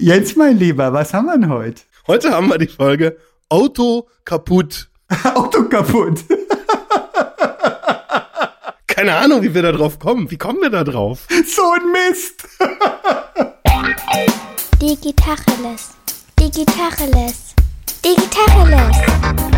[0.00, 1.82] Jens, mein Lieber, was haben wir denn heute?
[2.06, 3.18] Heute haben wir die Folge
[3.50, 4.88] Auto kaputt.
[5.34, 6.24] Auto kaputt.
[8.86, 10.30] Keine Ahnung, wie wir da drauf kommen.
[10.30, 11.26] Wie kommen wir da drauf?
[11.46, 12.48] So ein Mist.
[14.80, 15.90] Digitacheles.
[16.38, 17.54] Digitacheles.
[18.02, 19.49] Digitacheles.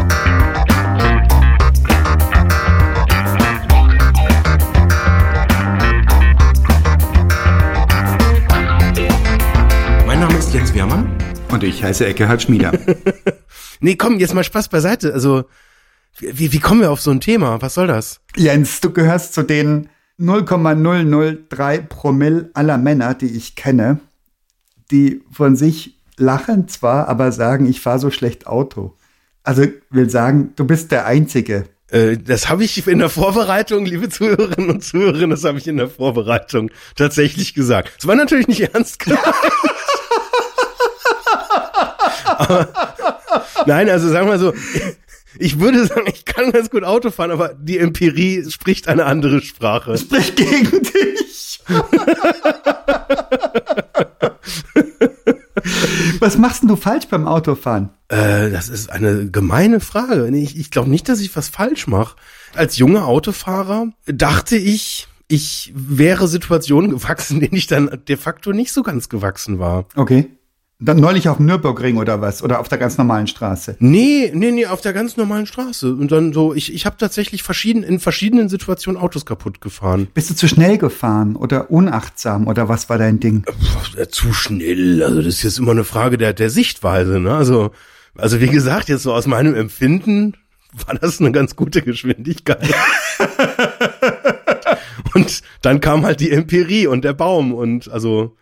[10.53, 11.11] Jens Wehrmann.
[11.51, 12.73] Und ich heiße Eckehard Schmieder.
[13.85, 15.13] Nee, komm, jetzt mal Spaß beiseite.
[15.13, 15.43] Also,
[16.21, 17.61] wie, wie kommen wir auf so ein Thema?
[17.63, 18.21] Was soll das?
[18.37, 23.99] Jens, du gehörst zu den 0,003 Promille aller Männer, die ich kenne,
[24.93, 28.97] die von sich lachen zwar, aber sagen, ich fahre so schlecht Auto.
[29.43, 31.65] Also will sagen, du bist der Einzige.
[31.89, 35.79] Äh, das habe ich in der Vorbereitung, liebe Zuhörerinnen und Zuhörer, das habe ich in
[35.79, 37.91] der Vorbereitung tatsächlich gesagt.
[37.99, 39.23] Es war natürlich nicht ernst gemeint.
[43.67, 44.53] nein, also sagen wir so,
[45.39, 49.41] ich würde sagen, ich kann ganz gut Auto fahren, aber die Empirie spricht eine andere
[49.41, 49.97] Sprache.
[49.99, 51.61] Sprich gegen dich.
[56.19, 57.91] Was machst denn du falsch beim Autofahren?
[58.09, 60.29] Äh, das ist eine gemeine Frage.
[60.37, 62.17] Ich, ich glaube nicht, dass ich was falsch mache.
[62.55, 68.73] Als junger Autofahrer dachte ich, ich wäre Situationen gewachsen, denen ich dann de facto nicht
[68.73, 69.87] so ganz gewachsen war.
[69.97, 70.31] Okay.
[70.85, 72.43] Dann neulich auf dem Nürburgring oder was?
[72.43, 73.77] Oder auf der ganz normalen Straße?
[73.79, 75.95] Nee, nee, nee, auf der ganz normalen Straße.
[75.95, 80.09] Und dann so, ich, ich habe tatsächlich verschieden, in verschiedenen Situationen Autos kaputt gefahren.
[80.13, 83.43] Bist du zu schnell gefahren oder unachtsam oder was war dein Ding?
[83.43, 85.05] Puh, zu schnell.
[85.05, 87.21] Also das ist jetzt immer eine Frage der, der Sichtweise.
[87.21, 87.33] Ne?
[87.33, 87.71] Also,
[88.19, 90.35] also wie gesagt, jetzt so aus meinem Empfinden
[90.87, 92.69] war das eine ganz gute Geschwindigkeit.
[95.15, 98.37] und dann kam halt die Empirie und der Baum und also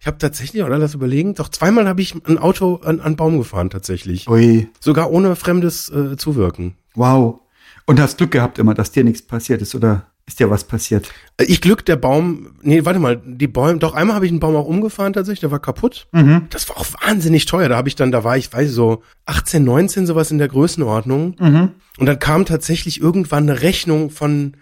[0.00, 3.38] ich habe tatsächlich, oder lass überlegen, doch zweimal habe ich ein Auto an, an Baum
[3.38, 4.28] gefahren tatsächlich.
[4.28, 6.74] Ui, Sogar ohne fremdes äh, Zuwirken.
[6.94, 7.40] wow.
[7.88, 11.08] Und hast Glück gehabt immer, dass dir nichts passiert ist oder ist dir was passiert?
[11.36, 14.40] Äh, Ich Glück, der Baum, nee, warte mal, die Bäume, doch einmal habe ich einen
[14.40, 16.08] Baum auch umgefahren tatsächlich, der war kaputt.
[16.10, 16.46] Mhm.
[16.50, 17.68] Das war auch wahnsinnig teuer.
[17.68, 20.48] Da habe ich dann, da war ich, weiß ich, so 18, 19, sowas in der
[20.48, 21.36] Größenordnung.
[21.38, 21.70] Mhm.
[21.98, 24.56] Und dann kam tatsächlich irgendwann eine Rechnung von,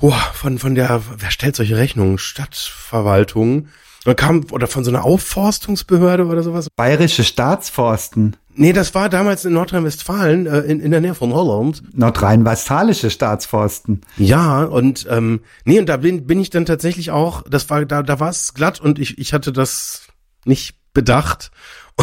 [0.00, 2.16] boah, von, von der, wer stellt solche Rechnungen?
[2.16, 3.68] Stadtverwaltung.
[4.04, 6.68] Dann kam, oder von so einer Aufforstungsbehörde oder sowas.
[6.70, 11.82] Bayerische Staatsforsten, Nee, das war damals in Nordrhein-Westfalen, äh, in, in der Nähe von Holland.
[11.96, 14.02] nordrhein-westfälische Staatsforsten.
[14.18, 18.02] Ja, und ähm, nee, und da bin, bin ich dann tatsächlich auch, das war, da,
[18.02, 20.08] da war es glatt und ich, ich hatte das
[20.44, 21.52] nicht bedacht.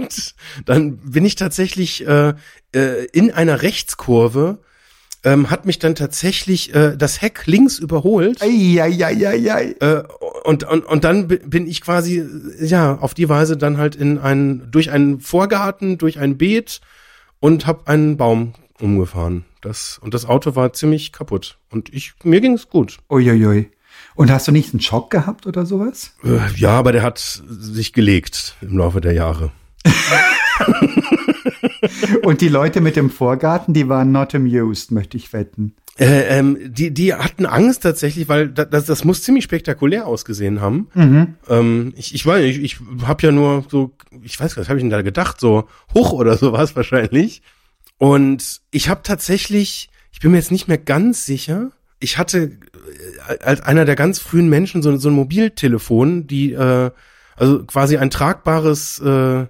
[0.00, 0.34] Und
[0.66, 2.34] dann bin ich tatsächlich äh,
[2.74, 4.58] äh, in einer Rechtskurve,
[5.24, 8.40] ähm, hat mich dann tatsächlich äh, das Heck links überholt.
[8.42, 9.74] Eieieiei.
[9.80, 10.02] Äh,
[10.44, 12.24] und, und, und dann bi- bin ich quasi,
[12.60, 16.80] ja, auf die Weise dann halt in einen, durch einen Vorgarten, durch ein Beet
[17.38, 19.44] und hab einen Baum umgefahren.
[19.60, 21.58] Das, und das Auto war ziemlich kaputt.
[21.70, 22.96] Und ich, mir ging's gut.
[23.10, 23.70] Uiuiui.
[24.14, 26.14] Und hast du nicht einen Schock gehabt oder sowas?
[26.24, 29.52] Äh, ja, aber der hat sich gelegt im Laufe der Jahre.
[32.22, 35.74] Und die Leute mit dem Vorgarten, die waren not amused, möchte ich wetten.
[35.98, 40.60] Äh, ähm, die, die hatten Angst tatsächlich, weil da- das, das muss ziemlich spektakulär ausgesehen
[40.60, 40.88] haben.
[41.48, 43.92] Ähm, ich, ich weiß nicht, ich, ich habe ja nur so,
[44.22, 45.64] ich weiß gar nicht, was habe ich denn da gedacht, so
[45.94, 47.42] hoch oder sowas wahrscheinlich.
[47.98, 52.52] Und ich habe tatsächlich, ich bin mir jetzt nicht mehr ganz sicher, ich hatte
[53.28, 56.90] äh, als einer der ganz frühen Menschen so, so ein Mobiltelefon, die, äh,
[57.36, 59.46] also quasi ein tragbares, äh,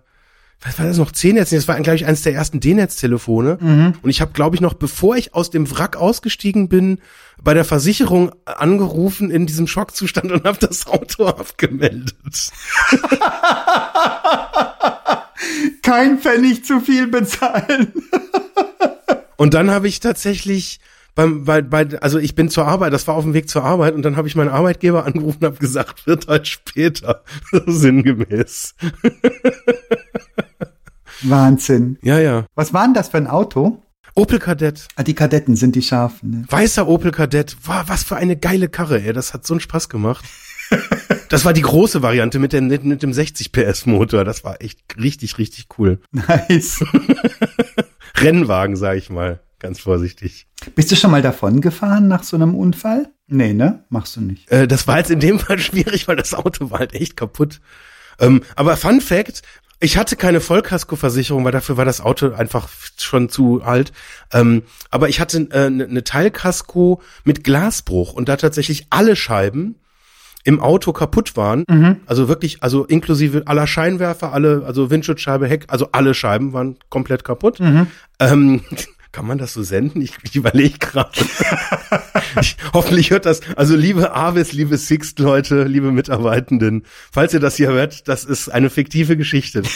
[0.62, 1.50] was war das noch, C-Netz?
[1.50, 3.56] Das war, glaube ich, eines der ersten D-Netz-Telefone.
[4.02, 6.98] Und ich habe, glaube ich, noch, bevor ich aus dem Wrack ausgestiegen bin,
[7.42, 12.52] bei der Versicherung angerufen in diesem Schockzustand und habe das Auto abgemeldet.
[15.82, 17.92] Kein Pfennig zu viel bezahlen.
[19.36, 20.80] Und dann habe ich tatsächlich
[21.14, 23.94] beim, bei, bei, also ich bin zur Arbeit, das war auf dem Weg zur Arbeit
[23.94, 27.24] und dann habe ich meinen Arbeitgeber angerufen und habe gesagt, wird halt später,
[27.66, 28.74] sinngemäß.
[31.22, 31.98] Wahnsinn.
[32.02, 32.46] Ja, ja.
[32.54, 33.82] Was war denn das für ein Auto?
[34.14, 34.88] Opel Kadett.
[34.96, 36.30] Ah, die Kadetten sind die scharfen.
[36.30, 36.44] Ne?
[36.48, 37.56] Weißer Opel Kadett.
[37.64, 39.12] Wow, was für eine geile Karre, ey.
[39.12, 40.24] Das hat so einen Spaß gemacht.
[41.28, 44.24] Das war die große Variante mit, dem mit, mit dem 60 PS Motor.
[44.24, 46.00] Das war echt richtig, richtig cool.
[46.12, 46.84] Nice.
[48.16, 49.40] Rennwagen, sag ich mal.
[49.60, 50.48] Ganz vorsichtig.
[50.74, 53.10] Bist du schon mal davon gefahren nach so einem Unfall?
[53.26, 53.84] Nee, ne?
[53.90, 54.50] Machst du nicht.
[54.50, 57.60] Äh, das war jetzt in dem Fall schwierig, weil das Auto war halt echt kaputt.
[58.20, 59.42] Ähm, aber Fun Fact,
[59.80, 62.68] ich hatte keine Vollkaskoversicherung, weil dafür war das Auto einfach
[62.98, 63.92] schon zu alt.
[64.32, 69.16] Ähm, aber ich hatte eine äh, ne- ne Teilkasko mit Glasbruch und da tatsächlich alle
[69.16, 69.76] Scheiben
[70.44, 71.64] im Auto kaputt waren.
[72.06, 77.24] Also wirklich, also inklusive aller Scheinwerfer, alle, also Windschutzscheibe, Heck, also alle Scheiben waren komplett
[77.24, 77.58] kaputt.
[78.18, 78.62] Ähm,
[79.12, 80.00] kann man das so senden?
[80.02, 81.10] Ich, ich überlege gerade.
[82.40, 83.40] Ich- Hoffentlich hört das.
[83.56, 88.70] Also liebe Avis, liebe Sixt-Leute, liebe Mitarbeitenden, falls ihr das hier hört, das ist eine
[88.70, 89.62] fiktive Geschichte.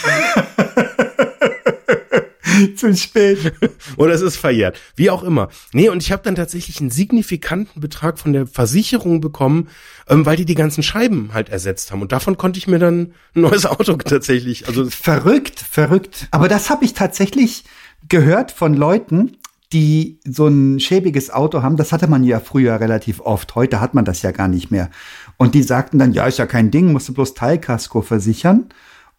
[2.77, 3.53] Zu spät.
[3.97, 4.79] Oder es ist verjährt.
[4.95, 5.49] Wie auch immer.
[5.73, 9.67] Nee, und ich habe dann tatsächlich einen signifikanten Betrag von der Versicherung bekommen,
[10.07, 12.01] ähm, weil die die ganzen Scheiben halt ersetzt haben.
[12.01, 16.27] Und davon konnte ich mir dann ein neues Auto tatsächlich, also Verrückt, verrückt.
[16.31, 17.65] Aber das habe ich tatsächlich
[18.07, 19.37] gehört von Leuten,
[19.73, 21.77] die so ein schäbiges Auto haben.
[21.77, 23.55] Das hatte man ja früher relativ oft.
[23.55, 24.89] Heute hat man das ja gar nicht mehr.
[25.37, 28.67] Und die sagten dann, ja, ist ja kein Ding, musst du bloß Teilkasko versichern.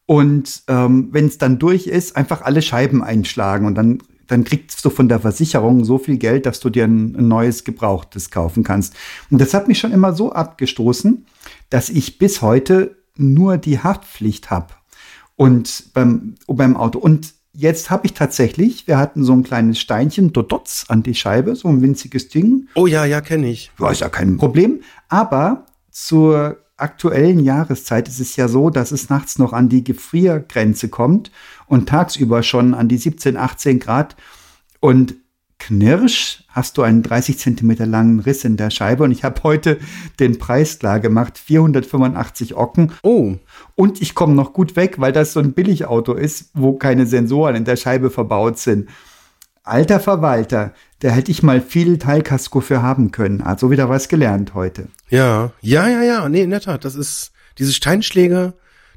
[0.06, 4.85] Und ähm, wenn es dann durch ist, einfach alle Scheiben einschlagen und dann dann kriegst
[4.85, 8.65] du von der Versicherung so viel Geld, dass du dir ein, ein neues Gebrauchtes kaufen
[8.65, 8.94] kannst.
[9.31, 11.25] Und das hat mich schon immer so abgestoßen,
[11.71, 14.75] dass ich bis heute nur die Haftpflicht habe
[15.37, 16.99] und beim, beim Auto.
[16.99, 21.56] Und jetzt habe ich tatsächlich, wir hatten so ein kleines Steinchen, Dodotz an die Scheibe,
[21.56, 22.69] so ein winziges Ding.
[22.75, 23.70] oh ja, ja, kenne ich.
[23.81, 24.81] Ja, ist ja kein Problem.
[25.08, 30.88] Aber zur aktuellen Jahreszeit ist es ja so, dass es nachts noch an die Gefriergrenze
[30.88, 31.31] kommt
[31.67, 34.17] und tagsüber schon an die 17, 18 Grad.
[34.81, 35.14] Und
[35.59, 39.05] knirsch hast du einen 30 Zentimeter langen Riss in der Scheibe.
[39.05, 39.79] Und ich habe heute
[40.20, 42.93] den Preis klar gemacht, 485 Ocken.
[43.02, 43.37] Oh,
[43.76, 47.55] Und ich komme noch gut weg, weil das so ein Billigauto ist, wo keine Sensoren
[47.55, 48.88] in der Scheibe verbaut sind.
[49.62, 53.43] Alter Verwalter, da hätte ich mal viel Teilkasko für haben können.
[53.43, 54.88] Also wieder was gelernt heute.
[55.11, 58.55] ja, ja, ja, ja, nee, in der Tat, das ist, diese Steinschläge,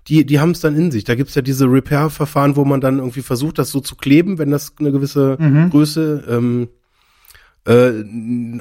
[0.08, 1.04] die, die haben es dann in sich.
[1.04, 4.50] Da gibt's ja diese Repair-Verfahren, wo man dann irgendwie versucht, das so zu kleben, wenn
[4.50, 5.38] das eine gewisse
[5.70, 6.70] Größe, ähm,
[7.69, 8.04] äh,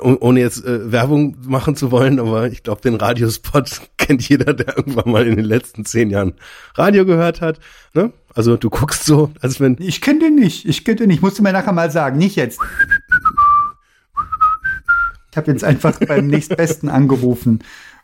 [0.01, 4.53] oh- ohne jetzt äh, Werbung machen zu wollen, aber ich glaube, den Radiospot kennt jeder,
[4.53, 6.35] der irgendwann mal in den letzten zehn Jahren
[6.75, 7.59] Radio gehört hat.
[7.95, 8.13] Ne?
[8.35, 10.69] Also du guckst so, als wenn Ich kenne den nicht.
[10.69, 11.23] Ich kenne den nicht.
[11.23, 12.19] Musst du mir nachher mal sagen.
[12.19, 12.61] Nicht jetzt.
[15.31, 17.61] Ich habe jetzt einfach beim nächstbesten angerufen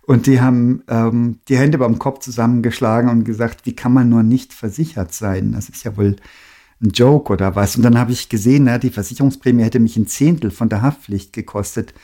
[0.06, 4.22] und die haben ähm, die Hände beim Kopf zusammengeschlagen und gesagt, wie kann man nur
[4.22, 5.52] nicht versichert sein?
[5.52, 6.16] Das ist ja wohl
[6.84, 7.76] ein Joke oder was.
[7.76, 11.32] Und dann habe ich gesehen, na, die Versicherungsprämie hätte mich ein Zehntel von der Haftpflicht
[11.32, 11.94] gekostet.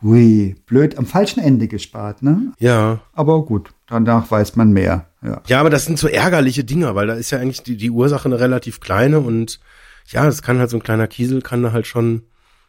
[0.00, 2.52] Hui, blöd, am falschen Ende gespart, ne?
[2.60, 5.06] ja, Aber gut, danach weiß man mehr.
[5.22, 5.42] Ja.
[5.48, 8.26] Ja, aber das sind so ärgerliche Dinger, weil da ist ja eigentlich die, die Ursache
[8.26, 9.58] eine relativ kleine und
[10.06, 12.22] ja, es kann halt so ein kleiner Kiesel kann da halt schon,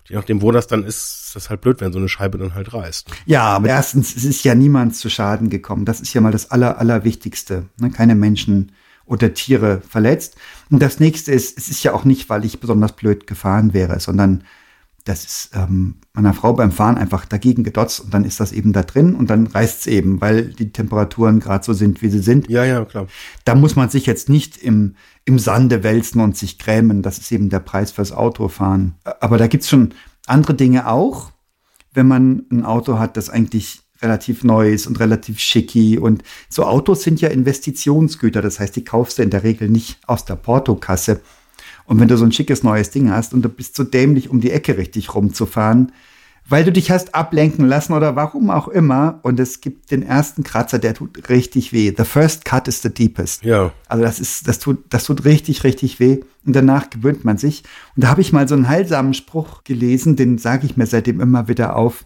[0.07, 2.55] je nachdem wo das dann ist, ist das halt blöd, wenn so eine Scheibe dann
[2.55, 3.11] halt reißt.
[3.27, 5.85] Ja, aber erstens, es ist ja niemand zu Schaden gekommen.
[5.85, 7.65] Das ist ja mal das Aller, Allerwichtigste.
[7.79, 7.91] Ne?
[7.91, 8.71] Keine Menschen
[9.09, 10.37] oder Tiere verletzt.
[10.69, 13.99] Und das nächste ist, es ist ja auch nicht, weil ich besonders blöd gefahren wäre,
[13.99, 14.43] sondern
[15.05, 18.73] das ist ähm, meiner Frau beim Fahren einfach dagegen gedotzt und dann ist das eben
[18.73, 22.19] da drin und dann reißt es eben, weil die Temperaturen gerade so sind, wie sie
[22.19, 22.47] sind.
[22.49, 23.07] Ja, ja, klar.
[23.43, 24.95] Da muss man sich jetzt nicht im,
[25.25, 27.01] im Sande wälzen und sich grämen.
[27.01, 28.95] Das ist eben der Preis fürs Autofahren.
[29.19, 29.93] Aber da gibt's schon
[30.27, 31.31] andere Dinge auch,
[31.93, 35.97] wenn man ein Auto hat, das eigentlich relativ neu ist und relativ schicki.
[35.97, 38.41] Und so Autos sind ja Investitionsgüter.
[38.41, 41.21] Das heißt, die kaufst du in der Regel nicht aus der Portokasse.
[41.85, 44.41] Und wenn du so ein schickes neues Ding hast und du bist so dämlich, um
[44.41, 45.91] die Ecke richtig rumzufahren,
[46.49, 50.43] weil du dich hast ablenken lassen oder warum auch immer, und es gibt den ersten
[50.43, 51.93] Kratzer, der tut richtig weh.
[51.95, 53.43] The first cut is the deepest.
[53.43, 53.71] Ja.
[53.87, 56.21] Also das ist, das tut, das tut richtig, richtig weh.
[56.45, 57.63] Und danach gewöhnt man sich.
[57.95, 61.21] Und da habe ich mal so einen heilsamen Spruch gelesen, den sage ich mir seitdem
[61.21, 62.05] immer wieder auf.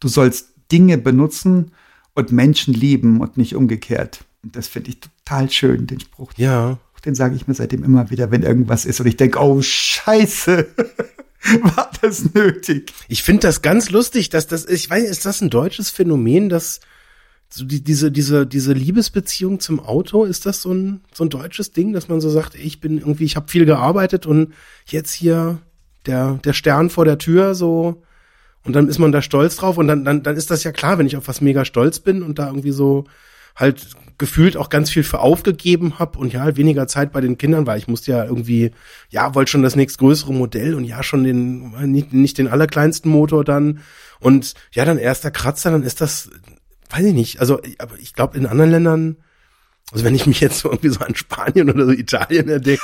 [0.00, 1.72] Du sollst Dinge benutzen
[2.14, 4.24] und Menschen lieben und nicht umgekehrt.
[4.42, 6.32] Und das finde ich total schön, den Spruch.
[6.36, 6.78] Ja.
[7.04, 10.66] Den sage ich mir seitdem immer wieder, wenn irgendwas ist und ich denke, oh Scheiße,
[11.62, 12.92] war das nötig?
[13.08, 16.80] Ich finde das ganz lustig, dass das, ich weiß, ist das ein deutsches Phänomen, dass
[17.50, 21.72] so die, diese, diese, diese Liebesbeziehung zum Auto, ist das so ein, so ein deutsches
[21.72, 24.52] Ding, dass man so sagt, ich bin irgendwie, ich habe viel gearbeitet und
[24.86, 25.58] jetzt hier
[26.06, 28.02] der, der Stern vor der Tür, so,
[28.68, 30.98] und dann ist man da stolz drauf und dann, dann, dann ist das ja klar,
[30.98, 33.06] wenn ich auf was mega stolz bin und da irgendwie so
[33.56, 33.86] halt
[34.18, 37.78] gefühlt auch ganz viel für aufgegeben habe und ja, weniger Zeit bei den Kindern, weil
[37.78, 38.72] ich musste ja irgendwie,
[39.08, 43.42] ja, wollte schon das nächstgrößere Modell und ja, schon den, nicht, nicht den allerkleinsten Motor
[43.42, 43.80] dann.
[44.20, 46.28] Und ja, dann erster Kratzer, dann ist das,
[46.90, 49.16] weiß ich nicht, also, aber ich glaube in anderen Ländern,
[49.92, 52.82] also wenn ich mich jetzt so irgendwie so an Spanien oder so Italien entdecke,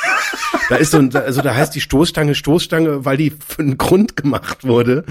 [0.69, 4.17] da ist so, ein, also da heißt die Stoßstange Stoßstange, weil die für einen Grund
[4.17, 5.05] gemacht wurde.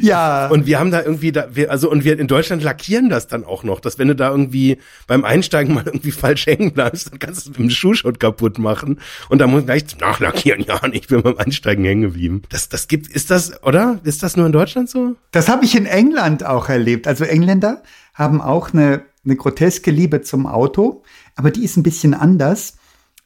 [0.00, 0.48] Ja.
[0.48, 3.44] Und wir haben da irgendwie da, wir, also und wir in Deutschland lackieren das dann
[3.44, 7.18] auch noch, dass wenn du da irgendwie beim Einsteigen mal irgendwie falsch hängen bleibst, dann
[7.18, 9.00] kannst du es mit dem Schuhschott kaputt machen.
[9.28, 12.42] Und da muss gleich nachlackieren, ja, ich bin beim Einsteigen hängen geblieben.
[12.48, 14.00] Das, das gibt, ist das, oder?
[14.04, 15.16] Ist das nur in Deutschland so?
[15.32, 17.06] Das habe ich in England auch erlebt.
[17.06, 17.82] Also Engländer
[18.14, 21.02] haben auch eine, eine groteske Liebe zum Auto,
[21.36, 22.76] aber die ist ein bisschen anders.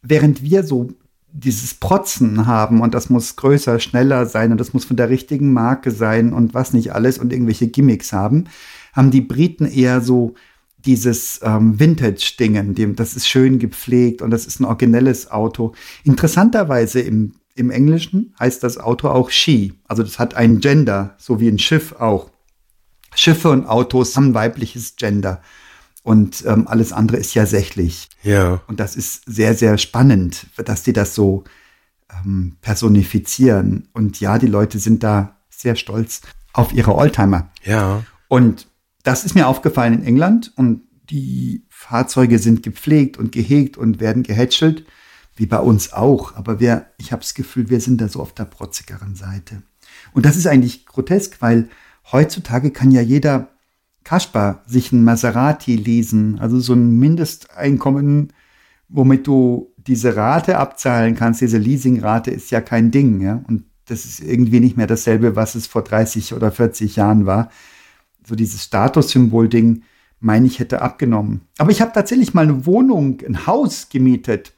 [0.02, 0.88] Während wir so
[1.32, 5.52] dieses Protzen haben und das muss größer, schneller sein und das muss von der richtigen
[5.52, 8.44] Marke sein und was nicht alles und irgendwelche Gimmicks haben,
[8.92, 10.34] haben die Briten eher so
[10.78, 15.72] dieses ähm, Vintage-Dingen, das ist schön gepflegt und das ist ein originelles Auto.
[16.04, 21.40] Interessanterweise im, im Englischen heißt das Auto auch She, also das hat ein Gender, so
[21.40, 22.30] wie ein Schiff auch.
[23.16, 25.40] Schiffe und Autos haben weibliches Gender.
[26.04, 28.10] Und ähm, alles andere ist ja sächlich.
[28.22, 28.60] Ja.
[28.66, 31.44] Und das ist sehr, sehr spannend, dass die das so
[32.12, 33.88] ähm, personifizieren.
[33.94, 36.20] Und ja, die Leute sind da sehr stolz
[36.52, 37.48] auf ihre Oldtimer.
[37.64, 38.04] Ja.
[38.28, 38.68] Und
[39.02, 40.52] das ist mir aufgefallen in England.
[40.56, 44.84] Und die Fahrzeuge sind gepflegt und gehegt und werden gehätschelt,
[45.36, 46.36] wie bei uns auch.
[46.36, 49.62] Aber wir, ich habe das Gefühl, wir sind da so auf der protzigeren Seite.
[50.12, 51.70] Und das ist eigentlich grotesk, weil
[52.12, 53.53] heutzutage kann ja jeder
[54.04, 58.32] Kaspar sich ein Maserati leasen, also so ein Mindesteinkommen,
[58.88, 63.42] womit du diese Rate abzahlen kannst, diese Leasingrate ist ja kein Ding, ja.
[63.48, 67.50] Und das ist irgendwie nicht mehr dasselbe, was es vor 30 oder 40 Jahren war.
[68.26, 69.82] So dieses Statussymbol-Ding,
[70.20, 71.42] meine ich, hätte abgenommen.
[71.58, 74.54] Aber ich habe tatsächlich mal eine Wohnung, ein Haus gemietet.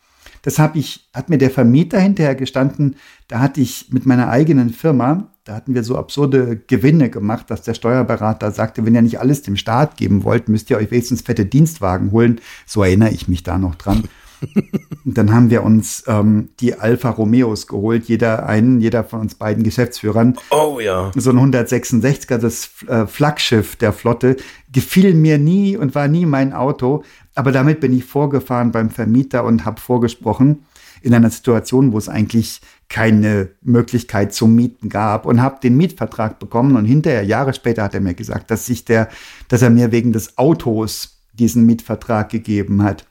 [0.46, 2.96] Das habe ich, hat mir der Vermieter hinterher gestanden,
[3.28, 7.62] da hatte ich mit meiner eigenen Firma da hatten wir so absurde Gewinne gemacht, dass
[7.62, 11.22] der Steuerberater sagte, wenn ihr nicht alles dem Staat geben wollt, müsst ihr euch wenigstens
[11.22, 12.40] fette Dienstwagen holen.
[12.66, 14.08] So erinnere ich mich da noch dran.
[15.04, 19.36] Und dann haben wir uns ähm, die Alfa Romeos geholt, jeder einen, jeder von uns
[19.36, 20.36] beiden Geschäftsführern.
[20.50, 21.12] Oh ja.
[21.14, 24.36] So ein 166er, das äh, Flaggschiff der Flotte,
[24.72, 27.04] gefiel mir nie und war nie mein Auto.
[27.36, 30.64] Aber damit bin ich vorgefahren beim Vermieter und habe vorgesprochen
[31.02, 36.38] in einer Situation, wo es eigentlich keine Möglichkeit zum Mieten gab und habe den Mietvertrag
[36.38, 39.08] bekommen und hinterher Jahre später hat er mir gesagt, dass sich der,
[39.48, 43.06] dass er mir wegen des Autos diesen Mietvertrag gegeben hat.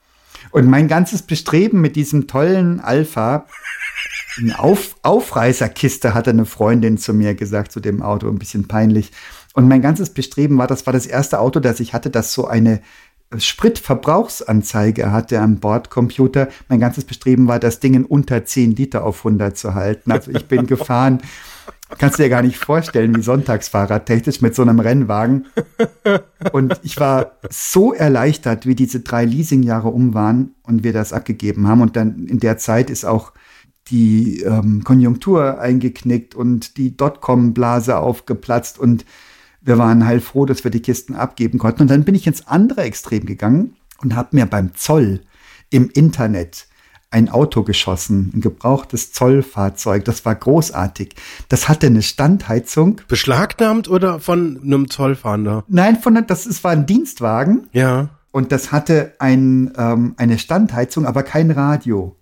[0.51, 3.46] Und mein ganzes Bestreben mit diesem tollen Alpha,
[4.38, 9.12] eine Auf, Aufreißerkiste hatte eine Freundin zu mir gesagt, zu dem Auto, ein bisschen peinlich.
[9.53, 12.48] Und mein ganzes Bestreben war, das war das erste Auto, das ich hatte, das so
[12.48, 12.82] eine
[13.39, 16.50] Spritverbrauchsanzeige hatte am Bordcomputer.
[16.70, 20.12] Mein ganzes Bestreben war, das Ding in unter 10 Liter auf 100 zu halten.
[20.12, 21.22] Also ich bin gefahren,
[21.98, 25.48] kannst du dir gar nicht vorstellen, wie Sonntagsfahrer technisch mit so einem Rennwagen.
[26.51, 31.68] Und ich war so erleichtert, wie diese drei Leasingjahre um waren und wir das abgegeben
[31.68, 31.82] haben.
[31.82, 33.34] Und dann in der Zeit ist auch
[33.88, 39.06] die ähm, Konjunktur eingeknickt und die Dotcom-Blase aufgeplatzt und
[39.66, 41.82] wir waren heilfroh, dass wir die Kisten abgeben konnten.
[41.82, 45.22] Und dann bin ich ins andere Extrem gegangen und habe mir beim Zoll
[45.70, 46.68] im Internet
[47.10, 50.06] ein Auto geschossen, ein gebrauchtes Zollfahrzeug.
[50.06, 51.16] Das war großartig.
[51.50, 53.02] Das hatte eine Standheizung.
[53.08, 55.64] Beschlagnahmt oder von einem Zollfahnder?
[55.68, 57.70] Nein, von das es war ein Dienstwagen.
[57.72, 58.10] Ja.
[58.32, 62.18] Und das hatte ein, ähm, eine Standheizung, aber kein Radio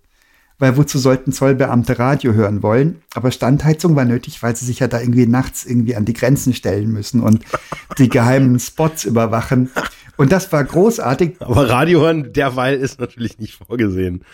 [0.64, 3.02] weil wozu sollten Zollbeamte Radio hören wollen?
[3.14, 6.54] Aber Standheizung war nötig, weil sie sich ja da irgendwie nachts irgendwie an die Grenzen
[6.54, 7.44] stellen müssen und
[7.98, 9.68] die geheimen Spots überwachen.
[10.16, 11.36] Und das war großartig.
[11.40, 14.24] Aber Radio hören derweil ist natürlich nicht vorgesehen.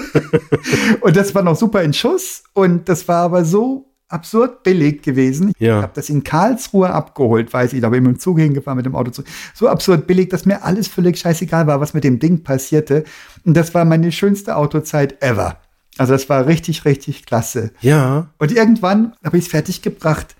[1.00, 5.52] und das war noch super in Schuss und das war aber so absurd billig gewesen.
[5.58, 5.78] Ja.
[5.78, 8.76] Ich habe das in Karlsruhe abgeholt, weiß ich, da bin ich mit dem Zug hingefahren,
[8.76, 9.22] mit dem Auto zu.
[9.54, 13.04] So absurd billig, dass mir alles völlig scheißegal war, was mit dem Ding passierte.
[13.44, 15.58] Und das war meine schönste Autozeit ever.
[15.98, 17.72] Also das war richtig, richtig klasse.
[17.80, 18.28] Ja.
[18.38, 20.36] Und irgendwann habe ich es fertig gebracht,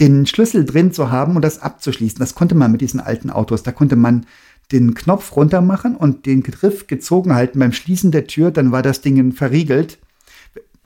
[0.00, 2.18] den Schlüssel drin zu haben und das abzuschließen.
[2.18, 3.62] Das konnte man mit diesen alten Autos.
[3.62, 4.26] Da konnte man
[4.70, 8.82] den Knopf runter machen und den Griff gezogen halten beim Schließen der Tür, dann war
[8.82, 9.98] das Ding verriegelt.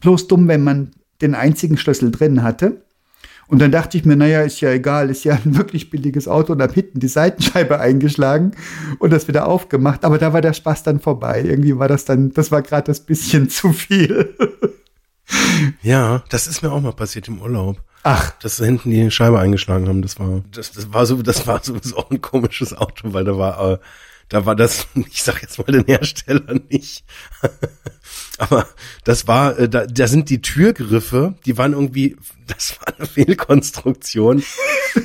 [0.00, 2.82] Bloß dumm, wenn man den einzigen Schlüssel drin hatte.
[3.48, 6.52] Und dann dachte ich mir, naja, ist ja egal, ist ja ein wirklich billiges Auto
[6.52, 8.52] und habe hinten die Seitenscheibe eingeschlagen
[8.98, 10.04] und das wieder aufgemacht.
[10.04, 11.42] Aber da war der Spaß dann vorbei.
[11.44, 14.34] Irgendwie war das dann, das war gerade das bisschen zu viel.
[15.82, 17.80] ja, das ist mir auch mal passiert im Urlaub.
[18.02, 18.32] Ach.
[18.40, 21.62] Dass sie hinten die Scheibe eingeschlagen haben, das war, das, das war so, das war
[21.62, 23.78] sowieso auch ein komisches Auto, weil da war, äh,
[24.28, 27.04] da war das, ich sag jetzt mal den Hersteller nicht.
[28.38, 28.66] Aber
[29.04, 32.16] das war, äh, da, da sind die Türgriffe, die waren irgendwie,
[32.46, 34.42] das war eine Fehlkonstruktion.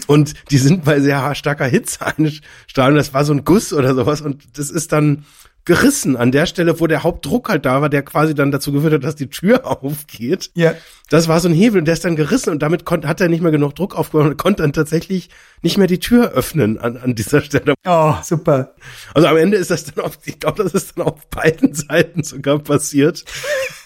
[0.07, 2.95] und die sind bei sehr starker Hitze eingestrahlt.
[2.95, 4.21] Das war so ein Guss oder sowas.
[4.21, 5.25] Und das ist dann
[5.65, 8.93] gerissen an der Stelle, wo der Hauptdruck halt da war, der quasi dann dazu geführt
[8.93, 10.51] hat, dass die Tür aufgeht.
[10.55, 10.73] Ja.
[11.09, 13.27] Das war so ein Hebel und der ist dann gerissen und damit konnt, hat er
[13.27, 15.29] nicht mehr genug Druck aufgebaut und konnte dann tatsächlich
[15.61, 17.73] nicht mehr die Tür öffnen an, an dieser Stelle.
[17.85, 18.75] Oh, super.
[19.13, 22.23] Also am Ende ist das dann auf, ich glaube, das ist dann auf beiden Seiten
[22.23, 23.25] sogar passiert.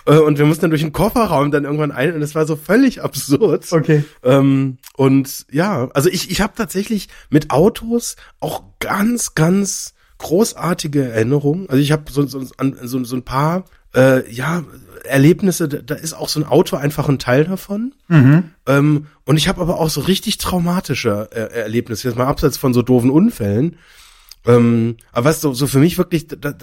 [0.05, 2.55] Äh, und wir mussten dann durch den Kofferraum dann irgendwann ein und das war so
[2.55, 3.71] völlig absurd.
[3.71, 4.03] Okay.
[4.23, 11.69] Ähm, und ja, also ich, ich habe tatsächlich mit Autos auch ganz, ganz großartige Erinnerungen.
[11.69, 14.63] Also ich habe so, so, so, so ein paar äh, ja,
[15.03, 17.93] Erlebnisse, da, da ist auch so ein Auto einfach ein Teil davon.
[18.07, 18.51] Mhm.
[18.67, 22.73] Ähm, und ich habe aber auch so richtig traumatische äh, Erlebnisse, jetzt mal abseits von
[22.73, 23.77] so doofen Unfällen.
[24.45, 26.53] Ähm, aber was so, so für mich wirklich da, da,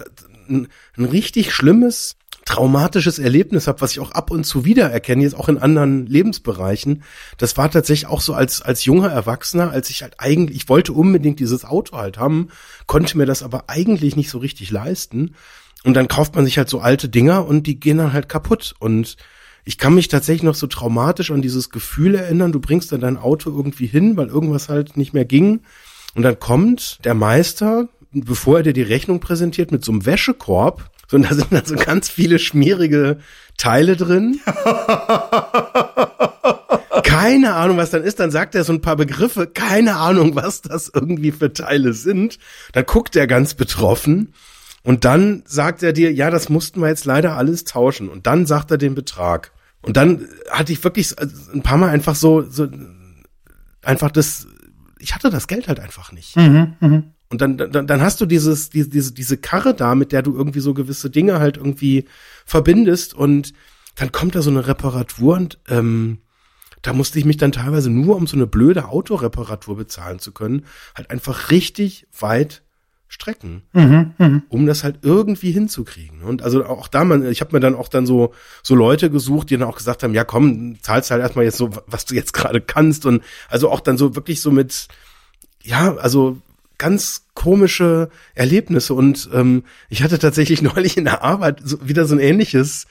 [0.49, 5.35] ein, ein richtig schlimmes traumatisches Erlebnis habe, was ich auch ab und zu wiedererkenne, jetzt
[5.35, 7.03] auch in anderen Lebensbereichen.
[7.37, 10.93] Das war tatsächlich auch so als, als junger Erwachsener, als ich halt eigentlich, ich wollte
[10.93, 12.49] unbedingt dieses Auto halt haben,
[12.85, 15.35] konnte mir das aber eigentlich nicht so richtig leisten.
[15.83, 18.75] Und dann kauft man sich halt so alte Dinger und die gehen dann halt kaputt.
[18.79, 19.17] Und
[19.65, 23.17] ich kann mich tatsächlich noch so traumatisch an dieses Gefühl erinnern, du bringst dann dein
[23.17, 25.61] Auto irgendwie hin, weil irgendwas halt nicht mehr ging.
[26.15, 30.89] Und dann kommt der Meister, bevor er dir die Rechnung präsentiert, mit so einem Wäschekorb
[31.07, 33.17] so, und da sind dann so ganz viele schmierige
[33.57, 34.39] Teile drin.
[37.03, 38.19] Keine Ahnung, was dann ist.
[38.19, 39.45] Dann sagt er so ein paar Begriffe.
[39.47, 42.39] Keine Ahnung, was das irgendwie für Teile sind.
[42.71, 44.33] Dann guckt er ganz betroffen.
[44.83, 48.09] Und dann sagt er dir, ja, das mussten wir jetzt leider alles tauschen.
[48.09, 49.51] Und dann sagt er den Betrag.
[49.81, 51.15] Und dann hatte ich wirklich
[51.53, 52.67] ein paar Mal einfach so, so
[53.81, 54.47] einfach das,
[54.99, 56.35] ich hatte das Geld halt einfach nicht.
[56.35, 57.03] Mhm, mh.
[57.33, 60.35] Und dann, dann, dann hast du dieses, diese, diese, diese Karre da, mit der du
[60.35, 62.05] irgendwie so gewisse Dinge halt irgendwie
[62.45, 63.53] verbindest und
[63.95, 66.19] dann kommt da so eine Reparatur und ähm,
[66.83, 70.65] da musste ich mich dann teilweise nur, um so eine blöde Autoreparatur bezahlen zu können,
[70.93, 72.61] halt einfach richtig weit
[73.07, 74.41] strecken, Mhm, mh.
[74.49, 76.21] um das halt irgendwie hinzukriegen.
[76.21, 79.49] Und also auch da, man, ich habe mir dann auch dann so so Leute gesucht,
[79.49, 82.33] die dann auch gesagt haben, ja komm, zahlst halt erstmal jetzt so, was du jetzt
[82.33, 84.87] gerade kannst und also auch dann so wirklich so mit,
[85.63, 86.37] ja, also
[86.77, 92.15] ganz komische Erlebnisse und ähm, ich hatte tatsächlich neulich in der Arbeit so, wieder so
[92.15, 92.85] ein ähnliches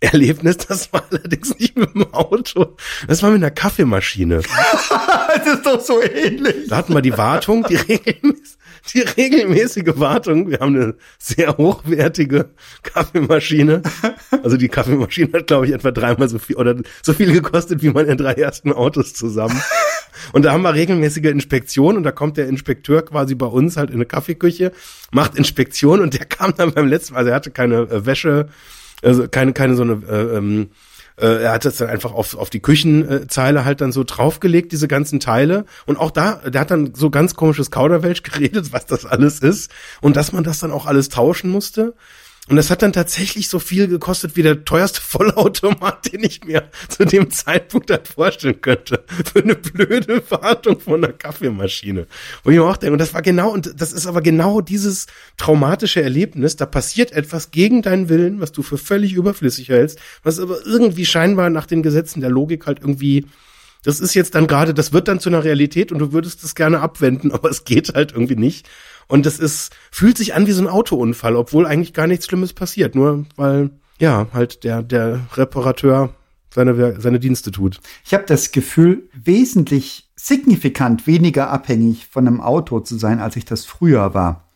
[0.00, 2.76] Erlebnis, das war allerdings nicht mit dem Auto,
[3.06, 4.42] das war mit einer Kaffeemaschine.
[5.28, 6.68] das ist doch so ähnlich.
[6.68, 8.56] Da hatten wir die Wartung, die regelmäßig,
[8.92, 10.50] die regelmäßige Wartung.
[10.50, 12.50] Wir haben eine sehr hochwertige
[12.82, 13.82] Kaffeemaschine.
[14.42, 17.90] Also die Kaffeemaschine hat, glaube ich, etwa dreimal so viel oder so viel gekostet wie
[17.90, 19.60] meine drei ersten Autos zusammen.
[20.32, 23.90] Und da haben wir regelmäßige Inspektion und da kommt der Inspekteur quasi bei uns halt
[23.90, 24.72] in eine Kaffeeküche,
[25.10, 28.48] macht Inspektion und der kam dann beim letzten Mal, also er hatte keine äh, Wäsche,
[29.02, 30.70] also keine, keine so eine, äh, ähm,
[31.16, 34.88] äh, er hat das dann einfach auf, auf die Küchenzeile halt dann so draufgelegt, diese
[34.88, 35.64] ganzen Teile.
[35.86, 39.70] Und auch da, der hat dann so ganz komisches Kauderwelsch geredet, was das alles ist.
[40.00, 41.94] Und dass man das dann auch alles tauschen musste.
[42.48, 46.68] Und das hat dann tatsächlich so viel gekostet wie der teuerste Vollautomat, den ich mir
[46.88, 49.02] zu dem Zeitpunkt halt vorstellen könnte.
[49.32, 52.06] Für eine blöde Wartung von einer Kaffeemaschine.
[52.42, 55.06] Wo ich mir auch denke, und das war genau, und das ist aber genau dieses
[55.38, 60.38] traumatische Erlebnis, da passiert etwas gegen deinen Willen, was du für völlig überflüssig hältst, was
[60.38, 63.26] aber irgendwie scheinbar nach den Gesetzen der Logik halt irgendwie
[63.84, 66.54] das ist jetzt dann gerade, das wird dann zu einer Realität und du würdest es
[66.54, 68.68] gerne abwenden, aber es geht halt irgendwie nicht.
[69.08, 72.52] Und das ist, fühlt sich an wie so ein Autounfall, obwohl eigentlich gar nichts Schlimmes
[72.52, 76.14] passiert, nur weil, ja, halt der, der Reparateur
[76.54, 77.80] seine, seine Dienste tut.
[78.04, 83.44] Ich habe das Gefühl, wesentlich signifikant weniger abhängig von einem Auto zu sein, als ich
[83.44, 84.48] das früher war.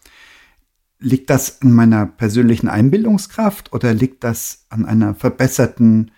[1.00, 6.10] Liegt das an meiner persönlichen Einbildungskraft oder liegt das an einer verbesserten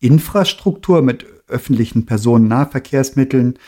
[0.00, 3.58] Infrastruktur mit öffentlichen Personennahverkehrsmitteln?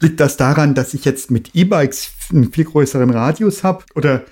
[0.00, 3.84] Liegt das daran, dass ich jetzt mit E-Bikes einen viel größeren Radius habe?
[3.94, 4.24] Oder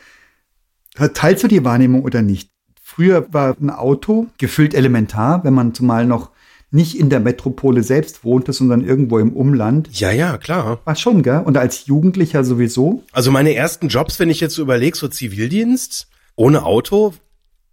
[1.14, 2.50] teilst du die Wahrnehmung oder nicht?
[2.82, 6.30] Früher war ein Auto gefühlt elementar, wenn man zumal noch
[6.70, 9.88] nicht in der Metropole selbst wohnte, sondern irgendwo im Umland.
[9.92, 10.80] Ja, ja, klar.
[10.84, 11.42] War schon, gell?
[11.44, 13.02] Und als Jugendlicher sowieso.
[13.12, 17.14] Also meine ersten Jobs, wenn ich jetzt so überlege, so Zivildienst, ohne Auto,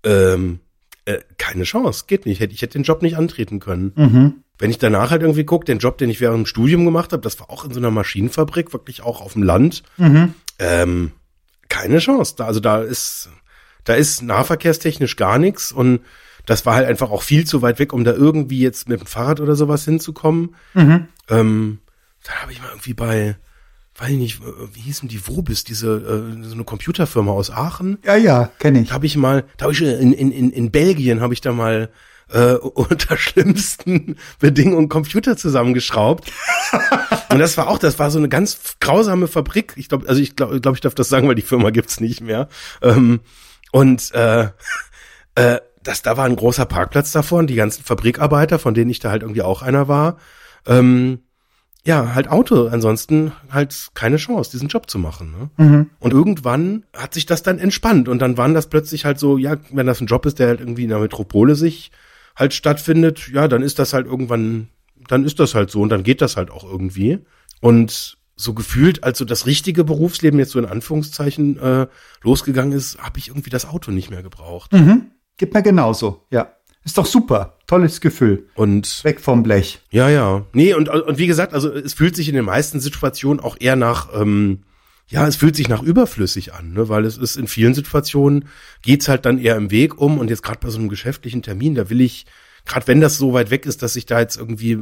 [0.03, 0.60] ähm,
[1.06, 2.41] äh, keine Chance, geht nicht.
[2.41, 3.91] Ich hätte den Job nicht antreten können.
[3.95, 4.42] Mhm.
[4.60, 7.22] Wenn ich danach halt irgendwie gucke, den Job, den ich während dem Studium gemacht habe,
[7.22, 9.84] das war auch in so einer Maschinenfabrik, wirklich auch auf dem Land.
[9.98, 10.36] Mhm.
[10.60, 11.12] Ähm,
[11.70, 12.36] keine Chance.
[12.38, 13.30] Da, also da ist,
[13.84, 16.02] da ist nahverkehrstechnisch gar nichts und
[16.46, 19.08] das war halt einfach auch viel zu weit weg, um da irgendwie jetzt mit dem
[19.08, 20.56] Fahrrad oder sowas hinzukommen.
[20.74, 21.08] Mhm.
[21.30, 21.80] Ähm,
[22.24, 23.38] dann habe ich mal irgendwie bei,
[23.98, 24.42] weiß ich nicht,
[24.74, 27.98] wie hießen die Wobis, diese äh, so eine Computerfirma aus Aachen.
[28.06, 28.89] Ja, ja, kenne ich.
[28.89, 31.54] Da habe ich mal, da habe ich in, in, in, in Belgien habe ich da
[31.54, 31.89] mal
[32.32, 36.32] äh, unter schlimmsten Bedingungen Computer zusammengeschraubt.
[37.30, 39.74] Und das war auch, das war so eine ganz grausame Fabrik.
[39.76, 42.22] Ich glaube, also ich glaube, glaub, ich darf das sagen, weil die Firma gibt's nicht
[42.22, 42.48] mehr.
[42.82, 43.22] Ähm,
[43.72, 44.50] Und äh,
[45.36, 49.10] äh, das, da war ein großer Parkplatz davon, die ganzen Fabrikarbeiter, von denen ich da
[49.10, 50.18] halt irgendwie auch einer war.
[50.66, 51.20] Ähm,
[51.86, 55.32] ja, halt Auto, ansonsten halt keine Chance, diesen Job zu machen.
[55.32, 55.50] Ne?
[55.58, 55.90] Mhm.
[56.00, 59.58] Und irgendwann hat sich das dann entspannt und dann waren das plötzlich halt so, ja,
[59.72, 61.92] wenn das ein Job ist, der halt irgendwie in der Metropole sich
[62.36, 64.69] halt stattfindet, ja, dann ist das halt irgendwann,
[65.08, 67.19] dann ist das halt so und dann geht das halt auch irgendwie.
[67.62, 71.88] Und so gefühlt, als so das richtige Berufsleben jetzt so in Anführungszeichen äh,
[72.24, 74.74] losgegangen ist, habe ich irgendwie das Auto nicht mehr gebraucht.
[74.74, 75.12] Mhm.
[75.38, 76.54] Gibt mir genauso, ja.
[76.86, 77.58] Ist doch super.
[77.65, 78.50] Tolles Gefühl.
[78.56, 79.80] Und weg vom Blech.
[79.89, 80.46] Ja, ja.
[80.52, 83.78] Nee, und, und wie gesagt, also es fühlt sich in den meisten Situationen auch eher
[83.78, 84.63] nach, ähm,
[85.08, 86.89] ja, es fühlt sich nach überflüssig an, ne?
[86.89, 88.46] weil es ist in vielen Situationen
[88.82, 91.76] geht's halt dann eher im Weg um und jetzt gerade bei so einem geschäftlichen Termin,
[91.76, 92.26] da will ich,
[92.66, 94.78] gerade wenn das so weit weg ist, dass ich da jetzt irgendwie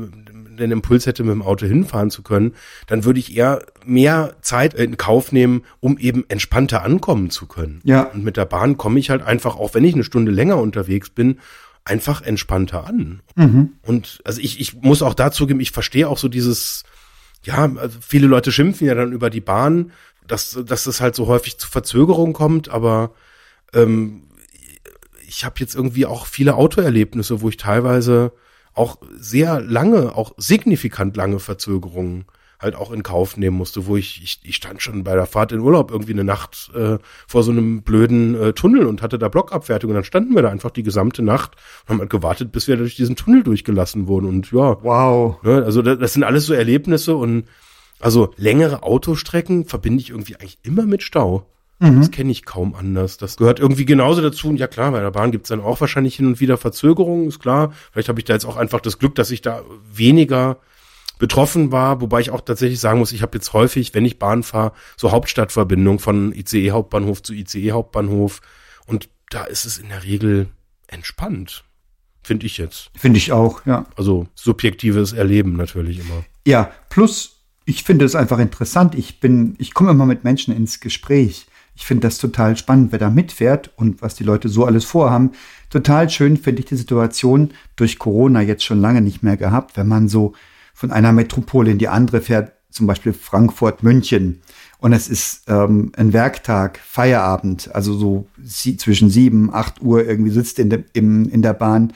[0.62, 2.54] den Impuls hätte, mit dem Auto hinfahren zu können,
[2.88, 7.82] dann würde ich eher mehr Zeit in Kauf nehmen, um eben entspannter ankommen zu können.
[7.84, 8.04] Ja.
[8.04, 11.10] Und mit der Bahn komme ich halt einfach, auch wenn ich eine Stunde länger unterwegs
[11.10, 11.40] bin,
[11.84, 13.22] einfach entspannter an.
[13.36, 13.72] Mhm.
[13.82, 16.84] Und also ich, ich muss auch dazu geben, ich verstehe auch so dieses,
[17.44, 19.92] ja, also viele Leute schimpfen ja dann über die Bahn,
[20.32, 23.12] dass, dass es halt so häufig zu Verzögerungen kommt, aber
[23.74, 24.24] ähm,
[25.28, 28.32] ich habe jetzt irgendwie auch viele Autoerlebnisse, wo ich teilweise
[28.74, 32.26] auch sehr lange, auch signifikant lange Verzögerungen
[32.60, 35.52] halt auch in Kauf nehmen musste, wo ich, ich, ich stand schon bei der Fahrt
[35.52, 39.28] in Urlaub irgendwie eine Nacht äh, vor so einem blöden äh, Tunnel und hatte da
[39.30, 42.68] Blockabfertigung und dann standen wir da einfach die gesamte Nacht und haben halt gewartet, bis
[42.68, 44.78] wir durch diesen Tunnel durchgelassen wurden und ja.
[44.82, 45.42] Wow.
[45.44, 47.46] Ne, also das, das sind alles so Erlebnisse und
[48.02, 51.48] also längere Autostrecken verbinde ich irgendwie eigentlich immer mit Stau.
[51.80, 52.00] Mhm.
[52.00, 53.18] Das kenne ich kaum anders.
[53.18, 54.50] Das gehört irgendwie genauso dazu.
[54.50, 57.40] Und ja klar, bei der Bahn gibt's dann auch wahrscheinlich hin und wieder Verzögerungen, ist
[57.40, 57.74] klar.
[57.92, 60.58] Vielleicht habe ich da jetzt auch einfach das Glück, dass ich da weniger
[61.18, 64.42] betroffen war, wobei ich auch tatsächlich sagen muss, ich habe jetzt häufig, wenn ich Bahn
[64.42, 68.42] fahre, so Hauptstadtverbindung von ICE Hauptbahnhof zu ICE Hauptbahnhof
[68.88, 70.48] und da ist es in der Regel
[70.88, 71.64] entspannt,
[72.24, 72.90] finde ich jetzt.
[72.98, 73.86] Finde ich auch, ja.
[73.96, 76.26] Also subjektives Erleben natürlich immer.
[76.46, 78.96] Ja, plus ich finde es einfach interessant.
[78.96, 81.48] Ich bin, ich komme immer mit Menschen ins Gespräch.
[81.76, 85.32] Ich finde das total spannend, wer da mitfährt und was die Leute so alles vorhaben.
[85.70, 89.88] Total schön finde ich die Situation durch Corona jetzt schon lange nicht mehr gehabt, wenn
[89.88, 90.34] man so
[90.74, 94.42] von einer Metropole in die andere fährt, zum Beispiel Frankfurt, München.
[94.80, 100.32] Und es ist ähm, ein Werktag, Feierabend, also so sie, zwischen sieben, acht Uhr irgendwie
[100.32, 101.94] sitzt in, de, im, in der Bahn.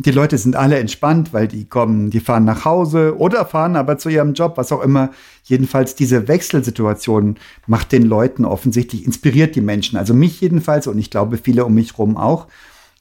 [0.00, 3.98] Die Leute sind alle entspannt, weil die kommen, die fahren nach Hause oder fahren aber
[3.98, 5.10] zu ihrem Job, was auch immer.
[5.42, 7.34] Jedenfalls diese Wechselsituation
[7.66, 9.98] macht den Leuten offensichtlich, inspiriert die Menschen.
[9.98, 12.46] Also mich jedenfalls und ich glaube viele um mich rum auch.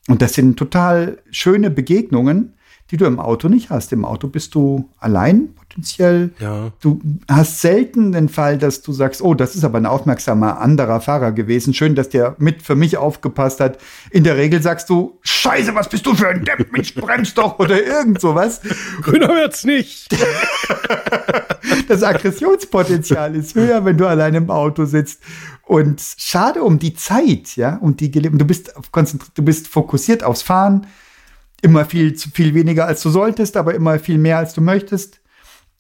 [0.08, 2.54] Und das sind total schöne Begegnungen,
[2.92, 3.92] die du im Auto nicht hast.
[3.92, 6.32] Im Auto bist du allein potenziell.
[6.40, 6.72] Ja.
[6.80, 11.02] Du hast selten den Fall, dass du sagst, oh, das ist aber ein aufmerksamer anderer
[11.02, 11.74] Fahrer gewesen.
[11.74, 13.78] Schön, dass der mit für mich aufgepasst hat.
[14.12, 16.72] In der Regel sagst du, Scheiße, was bist du für ein Depp?
[16.72, 18.62] Mensch, bremst doch oder irgend sowas.
[19.02, 20.08] Grüner wird's nicht.
[21.88, 25.22] das Aggressionspotenzial ist höher, wenn du allein im Auto sitzt.
[25.66, 30.42] Und schade um die Zeit, ja, und die du bist konzentriert, du bist fokussiert aufs
[30.42, 30.88] Fahren
[31.62, 35.22] immer viel, viel weniger als du solltest, aber immer viel mehr als du möchtest.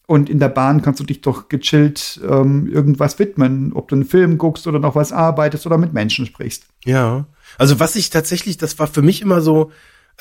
[0.08, 4.06] Und in der Bahn kannst du dich doch gechillt ähm, irgendwas widmen, ob du einen
[4.06, 6.66] Film guckst oder noch was arbeitest oder mit Menschen sprichst.
[6.86, 9.72] Ja, also was ich tatsächlich, das war für mich immer so,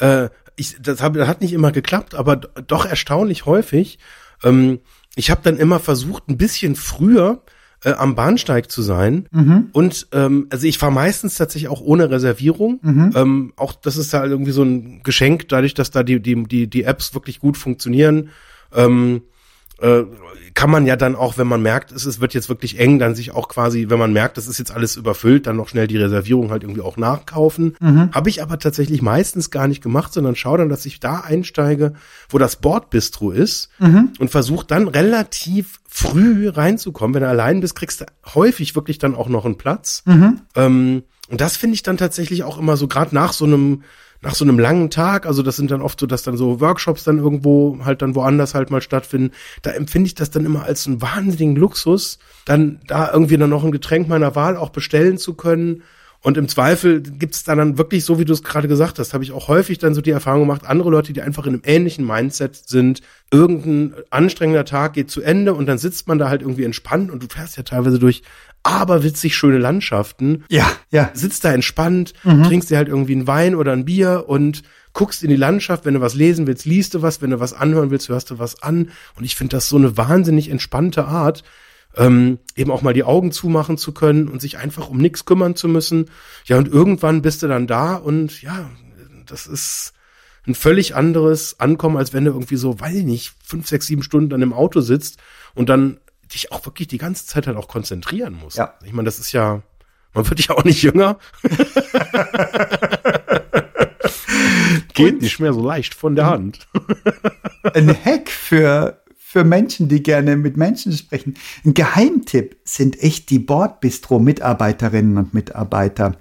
[0.01, 4.01] äh, ich, das, hab, das hat nicht immer geklappt, aber doch erstaunlich häufig.
[4.42, 4.81] Ähm,
[5.14, 7.42] ich habe dann immer versucht, ein bisschen früher
[7.85, 9.29] äh, am Bahnsteig zu sein.
[9.31, 9.69] Mhm.
[9.73, 12.81] Und ähm, also ich fahre meistens tatsächlich auch ohne Reservierung.
[12.83, 13.12] Mhm.
[13.15, 16.67] Ähm, auch das ist da irgendwie so ein Geschenk, dadurch, dass da die, die, die,
[16.69, 18.31] die Apps wirklich gut funktionieren.
[18.75, 19.23] Ähm,
[19.81, 20.03] äh,
[20.57, 23.14] kann man ja dann auch, wenn man merkt, es, es wird jetzt wirklich eng, dann
[23.14, 25.99] sich auch quasi, wenn man merkt, das ist jetzt alles überfüllt, dann noch schnell die
[25.99, 27.77] Reservierung halt irgendwie auch nachkaufen.
[27.79, 28.11] Mhm.
[28.12, 31.92] Habe ich aber tatsächlich meistens gar nicht gemacht, sondern schaue dann, dass ich da einsteige,
[32.31, 34.12] wo das Bordbistro ist mhm.
[34.19, 37.14] und versuche dann relativ früh reinzukommen.
[37.14, 40.05] Wenn du allein bist, kriegst du häufig wirklich dann auch noch einen Platz.
[40.07, 40.40] Mhm.
[40.55, 43.83] Ähm, und das finde ich dann tatsächlich auch immer so, gerade nach so einem
[44.27, 47.05] nach so einem langen Tag, also das sind dann oft so, dass dann so Workshops
[47.05, 49.31] dann irgendwo halt dann woanders halt mal stattfinden,
[49.62, 53.62] da empfinde ich das dann immer als einen wahnsinnigen Luxus, dann da irgendwie dann noch
[53.62, 55.85] ein Getränk meiner Wahl auch bestellen zu können.
[56.23, 59.23] Und im Zweifel gibt's dann, dann wirklich, so wie du es gerade gesagt hast, habe
[59.23, 62.05] ich auch häufig dann so die Erfahrung gemacht, andere Leute, die einfach in einem ähnlichen
[62.05, 66.65] Mindset sind, irgendein anstrengender Tag geht zu Ende und dann sitzt man da halt irgendwie
[66.65, 68.23] entspannt und du fährst ja teilweise durch
[68.62, 70.45] aber witzig schöne Landschaften.
[70.51, 71.11] Ja, ja.
[71.14, 72.42] Sitzt da entspannt, mhm.
[72.45, 75.85] trinkst dir halt irgendwie einen Wein oder ein Bier und guckst in die Landschaft.
[75.85, 77.23] Wenn du was lesen willst, liest du was.
[77.23, 78.90] Wenn du was anhören willst, hörst du was an.
[79.14, 81.45] Und ich finde das so eine wahnsinnig entspannte Art.
[81.97, 85.57] ähm, eben auch mal die Augen zumachen zu können und sich einfach um nichts kümmern
[85.57, 86.11] zu müssen.
[86.45, 88.71] Ja, und irgendwann bist du dann da und ja,
[89.27, 89.92] das ist
[90.47, 94.03] ein völlig anderes Ankommen, als wenn du irgendwie so, weiß ich nicht, fünf, sechs, sieben
[94.03, 95.19] Stunden dann im Auto sitzt
[95.55, 95.99] und dann
[96.33, 98.59] dich auch wirklich die ganze Zeit halt auch konzentrieren musst.
[98.59, 98.75] Ja.
[98.85, 99.62] Ich meine, das ist ja,
[100.15, 101.19] man wird ja auch nicht jünger.
[104.95, 106.67] Geht nicht mehr so leicht von der Hand.
[107.75, 111.35] Ein Hack für, für Menschen, die gerne mit Menschen sprechen.
[111.65, 116.17] Ein Geheimtipp sind echt die Bordbistro-Mitarbeiterinnen und Mitarbeiter.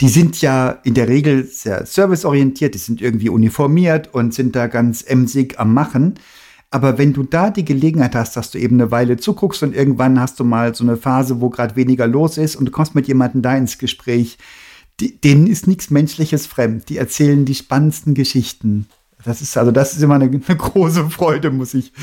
[0.00, 4.66] Die sind ja in der Regel sehr serviceorientiert, die sind irgendwie uniformiert und sind da
[4.66, 6.14] ganz emsig am Machen.
[6.76, 10.20] Aber wenn du da die Gelegenheit hast, dass du eben eine Weile zuguckst und irgendwann
[10.20, 13.08] hast du mal so eine Phase, wo gerade weniger los ist und du kommst mit
[13.08, 14.36] jemandem da ins Gespräch,
[15.00, 16.90] die, denen ist nichts Menschliches fremd.
[16.90, 18.88] Die erzählen die spannendsten Geschichten.
[19.24, 21.94] Das ist also, das ist immer eine, eine große Freude, muss ich,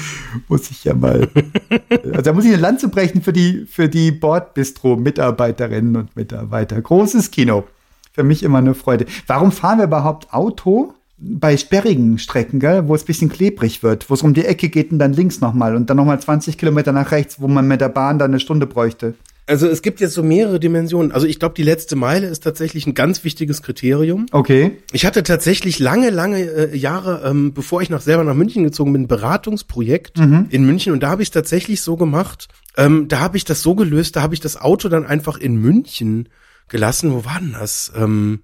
[0.48, 1.30] muss ich ja mal.
[1.90, 6.82] also da muss ich eine Lanze brechen für die, für die Bordbistro-Mitarbeiterinnen und Mitarbeiter.
[6.82, 7.66] Großes Kino.
[8.12, 9.06] Für mich immer eine Freude.
[9.28, 10.96] Warum fahren wir überhaupt Auto?
[11.26, 14.70] Bei sperrigen Strecken, gell, wo es ein bisschen klebrig wird, wo es um die Ecke
[14.70, 17.80] geht und dann links nochmal und dann nochmal 20 Kilometer nach rechts, wo man mit
[17.82, 19.14] der Bahn dann eine Stunde bräuchte.
[19.46, 21.12] Also es gibt jetzt so mehrere Dimensionen.
[21.12, 24.26] Also ich glaube, die letzte Meile ist tatsächlich ein ganz wichtiges Kriterium.
[24.32, 24.78] Okay.
[24.94, 28.94] Ich hatte tatsächlich lange, lange äh, Jahre, ähm, bevor ich nach selber nach München gezogen
[28.94, 30.46] bin, ein Beratungsprojekt Mhm.
[30.50, 32.48] in München und da habe ich es tatsächlich so gemacht.
[32.78, 35.58] Ähm, da habe ich das so gelöst, da habe ich das Auto dann einfach in
[35.58, 36.30] München
[36.70, 37.12] gelassen.
[37.12, 37.92] Wo war denn das?
[37.98, 38.40] Ähm,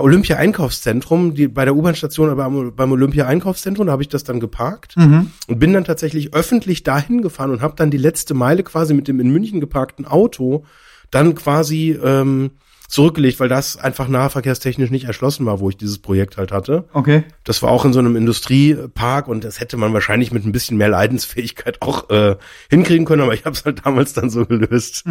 [0.00, 4.24] Olympia Einkaufszentrum, die bei der U-Bahn-Station, aber am- beim Olympia Einkaufszentrum, da habe ich das
[4.24, 5.30] dann geparkt Mhm.
[5.48, 9.08] und bin dann tatsächlich öffentlich dahin gefahren und habe dann die letzte Meile quasi mit
[9.08, 10.64] dem in München geparkten Auto
[11.10, 12.52] dann quasi ähm,
[12.88, 16.84] zurückgelegt, weil das einfach nahverkehrstechnisch nicht erschlossen war, wo ich dieses Projekt halt hatte.
[16.92, 17.24] Okay.
[17.44, 20.76] Das war auch in so einem Industriepark und das hätte man wahrscheinlich mit ein bisschen
[20.76, 22.36] mehr Leidensfähigkeit auch äh,
[22.68, 25.04] hinkriegen können, aber ich habe es halt damals dann so gelöst.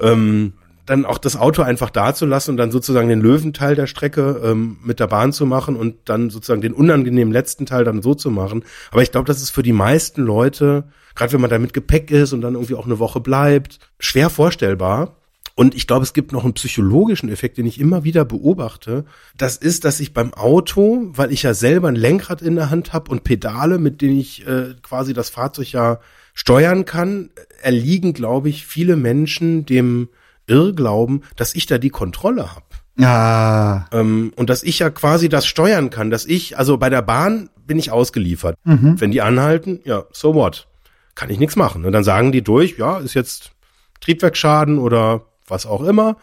[0.00, 0.52] Ähm,
[0.86, 4.40] dann auch das Auto einfach da zu lassen und dann sozusagen den Löwenteil der Strecke
[4.44, 8.14] ähm, mit der Bahn zu machen und dann sozusagen den unangenehmen letzten Teil dann so
[8.14, 8.64] zu machen.
[8.92, 10.84] Aber ich glaube, das ist für die meisten Leute,
[11.16, 14.30] gerade wenn man da mit Gepäck ist und dann irgendwie auch eine Woche bleibt, schwer
[14.30, 15.16] vorstellbar.
[15.58, 19.06] Und ich glaube, es gibt noch einen psychologischen Effekt, den ich immer wieder beobachte.
[19.38, 22.92] Das ist, dass ich beim Auto, weil ich ja selber ein Lenkrad in der Hand
[22.92, 25.98] habe und Pedale, mit denen ich äh, quasi das Fahrzeug ja
[26.34, 27.30] steuern kann,
[27.62, 30.10] erliegen, glaube ich, viele Menschen dem
[30.46, 32.64] Irrglauben, dass ich da die Kontrolle habe.
[32.98, 33.86] Ja.
[33.92, 37.50] Ähm, und dass ich ja quasi das steuern kann, dass ich, also bei der Bahn
[37.66, 38.56] bin ich ausgeliefert.
[39.00, 40.68] Wenn die anhalten, ja, so what?
[41.14, 41.84] Kann ich nichts machen.
[41.84, 43.52] Und dann sagen die durch, ja, ist jetzt
[44.00, 46.16] Triebwerksschaden oder was auch immer.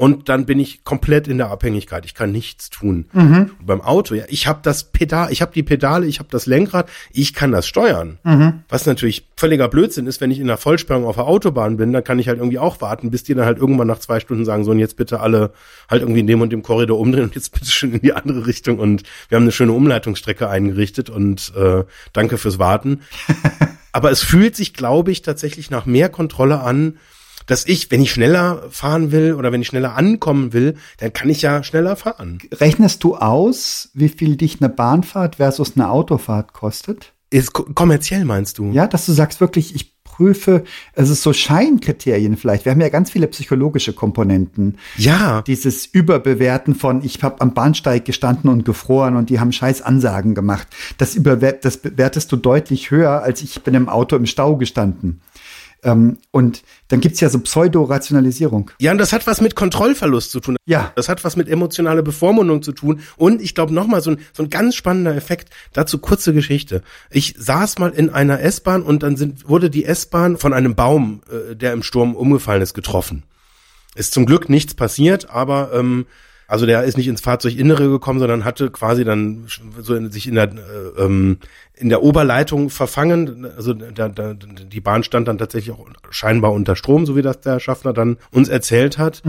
[0.00, 2.06] Und dann bin ich komplett in der Abhängigkeit.
[2.06, 3.04] Ich kann nichts tun.
[3.58, 6.46] Und beim Auto, ja, ich habe das Pedal, ich habe die Pedale, ich habe das
[6.46, 8.18] Lenkrad, ich kann das steuern.
[8.70, 12.02] Was natürlich völliger Blödsinn ist, wenn ich in der Vollsperrung auf der Autobahn bin, dann
[12.02, 14.64] kann ich halt irgendwie auch warten, bis die dann halt irgendwann nach zwei Stunden sagen,
[14.64, 15.52] so und jetzt bitte alle
[15.90, 18.46] halt irgendwie in dem und dem Korridor umdrehen und jetzt bitte schön in die andere
[18.46, 21.84] Richtung und wir haben eine schöne Umleitungsstrecke eingerichtet und äh,
[22.14, 23.02] danke fürs Warten.
[23.92, 26.96] Aber es fühlt sich, glaube ich, tatsächlich nach mehr Kontrolle an,
[27.50, 31.28] dass ich, wenn ich schneller fahren will oder wenn ich schneller ankommen will, dann kann
[31.28, 32.38] ich ja schneller fahren.
[32.52, 37.12] Rechnest du aus, wie viel dich eine Bahnfahrt versus eine Autofahrt kostet?
[37.30, 38.70] Ist ko- kommerziell meinst du?
[38.72, 42.64] Ja, dass du sagst wirklich, ich prüfe, es ist so Scheinkriterien vielleicht.
[42.66, 44.76] Wir haben ja ganz viele psychologische Komponenten.
[44.96, 45.40] Ja.
[45.42, 50.34] Dieses Überbewerten von, ich habe am Bahnsteig gestanden und gefroren und die haben scheiß Ansagen
[50.34, 50.66] gemacht.
[50.98, 55.20] Das, überwer das bewertest du deutlich höher, als ich bin im Auto im Stau gestanden.
[55.82, 58.70] Ähm, und dann gibt's ja so Pseudo-Rationalisierung.
[58.80, 60.56] Ja, und das hat was mit Kontrollverlust zu tun.
[60.66, 60.92] Ja.
[60.96, 63.00] Das hat was mit emotionaler Bevormundung zu tun.
[63.16, 65.50] Und ich glaube nochmal so ein, so ein ganz spannender Effekt.
[65.72, 66.82] Dazu kurze Geschichte.
[67.10, 71.22] Ich saß mal in einer S-Bahn und dann sind, wurde die S-Bahn von einem Baum,
[71.30, 73.22] äh, der im Sturm umgefallen ist, getroffen.
[73.94, 76.06] Ist zum Glück nichts passiert, aber ähm,
[76.50, 79.46] also der ist nicht ins Fahrzeuginnere gekommen, sondern hatte quasi dann
[79.80, 81.38] so in, sich in der äh, ähm,
[81.74, 83.46] in der Oberleitung verfangen.
[83.56, 87.40] Also da, da, die Bahn stand dann tatsächlich auch scheinbar unter Strom, so wie das
[87.40, 89.22] der Schaffner dann uns erzählt hat.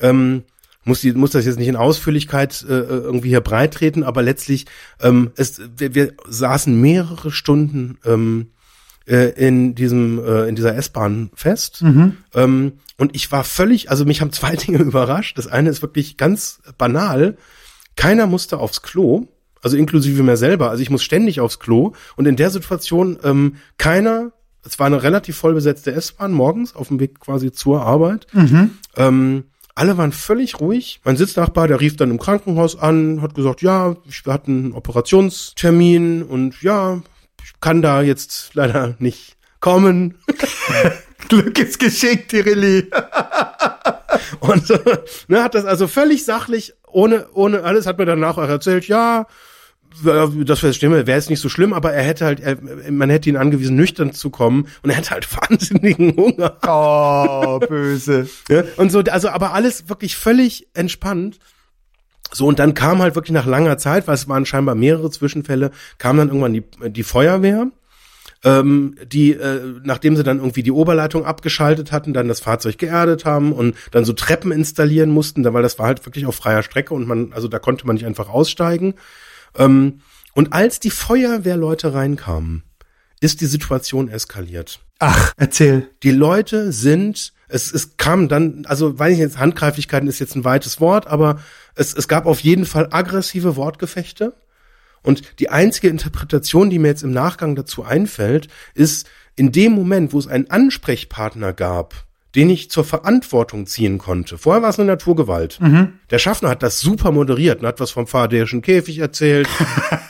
[0.00, 0.44] Ähm,
[0.84, 4.66] muss, die, muss das jetzt nicht in Ausführlichkeit äh, irgendwie hier breit treten, aber letztlich
[5.00, 8.50] ähm, es, wir, wir saßen mehrere Stunden ähm,
[9.06, 11.82] äh, in diesem äh, in dieser S-Bahn fest
[12.34, 15.38] ähm, und ich war völlig, also mich haben zwei Dinge überrascht.
[15.38, 17.38] Das eine ist wirklich ganz banal.
[17.96, 19.26] Keiner musste aufs Klo,
[19.62, 20.70] also inklusive mir selber.
[20.70, 24.32] Also ich muss ständig aufs Klo und in der Situation ähm, keiner.
[24.62, 28.26] Es war eine relativ voll besetzte S-Bahn morgens auf dem Weg quasi zur Arbeit.
[28.96, 31.00] Ähm, alle waren völlig ruhig.
[31.04, 36.22] Mein Sitznachbar, der rief dann im Krankenhaus an, hat gesagt, ja, wir hatten einen Operationstermin
[36.22, 37.00] und ja,
[37.60, 40.18] kann da jetzt leider nicht kommen.
[41.28, 42.90] Glück ist geschickt, Tirili.
[44.40, 44.68] Und
[45.28, 49.26] ne, hat das also völlig sachlich, ohne, ohne alles, hat mir danach auch erzählt, ja,
[50.04, 52.58] das wäre Stimme, wäre jetzt nicht so schlimm, aber er hätte halt, er,
[52.90, 56.56] man hätte ihn angewiesen, nüchtern zu kommen und er hätte halt wahnsinnigen Hunger.
[56.66, 58.28] Oh, böse.
[58.48, 61.38] Ja, und so, also aber alles wirklich völlig entspannt.
[62.32, 65.70] So, und dann kam halt wirklich nach langer Zeit, weil es waren scheinbar mehrere Zwischenfälle,
[65.98, 67.68] kam dann irgendwann die, die Feuerwehr,
[68.44, 73.24] ähm, die, äh, nachdem sie dann irgendwie die Oberleitung abgeschaltet hatten, dann das Fahrzeug geerdet
[73.24, 76.94] haben und dann so Treppen installieren mussten, weil das war halt wirklich auf freier Strecke
[76.94, 78.94] und man, also da konnte man nicht einfach aussteigen.
[79.56, 80.00] Ähm,
[80.34, 82.62] und als die Feuerwehrleute reinkamen,
[83.20, 84.80] ist die Situation eskaliert.
[84.98, 85.88] Ach, erzähl.
[86.02, 90.44] Die Leute sind, es, es kam dann, also weiß ich jetzt, Handgreiflichkeiten ist jetzt ein
[90.44, 91.40] weites Wort, aber
[91.74, 94.34] es, es gab auf jeden Fall aggressive Wortgefechte.
[95.02, 100.12] Und die einzige Interpretation, die mir jetzt im Nachgang dazu einfällt, ist, in dem Moment,
[100.12, 104.36] wo es einen Ansprechpartner gab, den ich zur Verantwortung ziehen konnte.
[104.36, 105.58] Vorher war es eine Naturgewalt.
[105.60, 105.94] Mhm.
[106.10, 109.48] Der Schaffner hat das super moderiert und hat was vom faradäischen Käfig erzählt.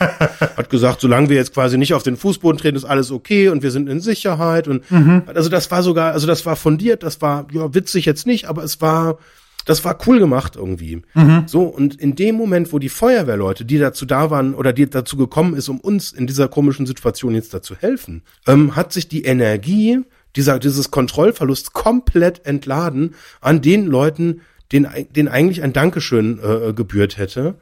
[0.01, 3.63] hat gesagt, solange wir jetzt quasi nicht auf den Fußboden treten, ist alles okay und
[3.63, 4.67] wir sind in Sicherheit.
[4.67, 5.23] Und mhm.
[5.27, 8.63] also das war sogar, also das war fundiert, das war ja witzig jetzt nicht, aber
[8.63, 9.17] es war,
[9.65, 11.01] das war cool gemacht irgendwie.
[11.13, 11.43] Mhm.
[11.45, 15.17] So, und in dem Moment, wo die Feuerwehrleute, die dazu da waren oder die dazu
[15.17, 19.23] gekommen ist, um uns in dieser komischen Situation jetzt dazu helfen, ähm, hat sich die
[19.23, 19.99] Energie
[20.35, 27.17] dieser, dieses Kontrollverlust komplett entladen an den Leuten, den, den eigentlich ein Dankeschön äh, gebührt
[27.17, 27.55] hätte.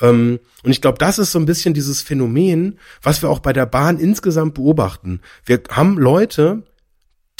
[0.00, 3.52] Ähm, und ich glaube, das ist so ein bisschen dieses Phänomen, was wir auch bei
[3.52, 5.20] der Bahn insgesamt beobachten.
[5.44, 6.62] Wir haben Leute,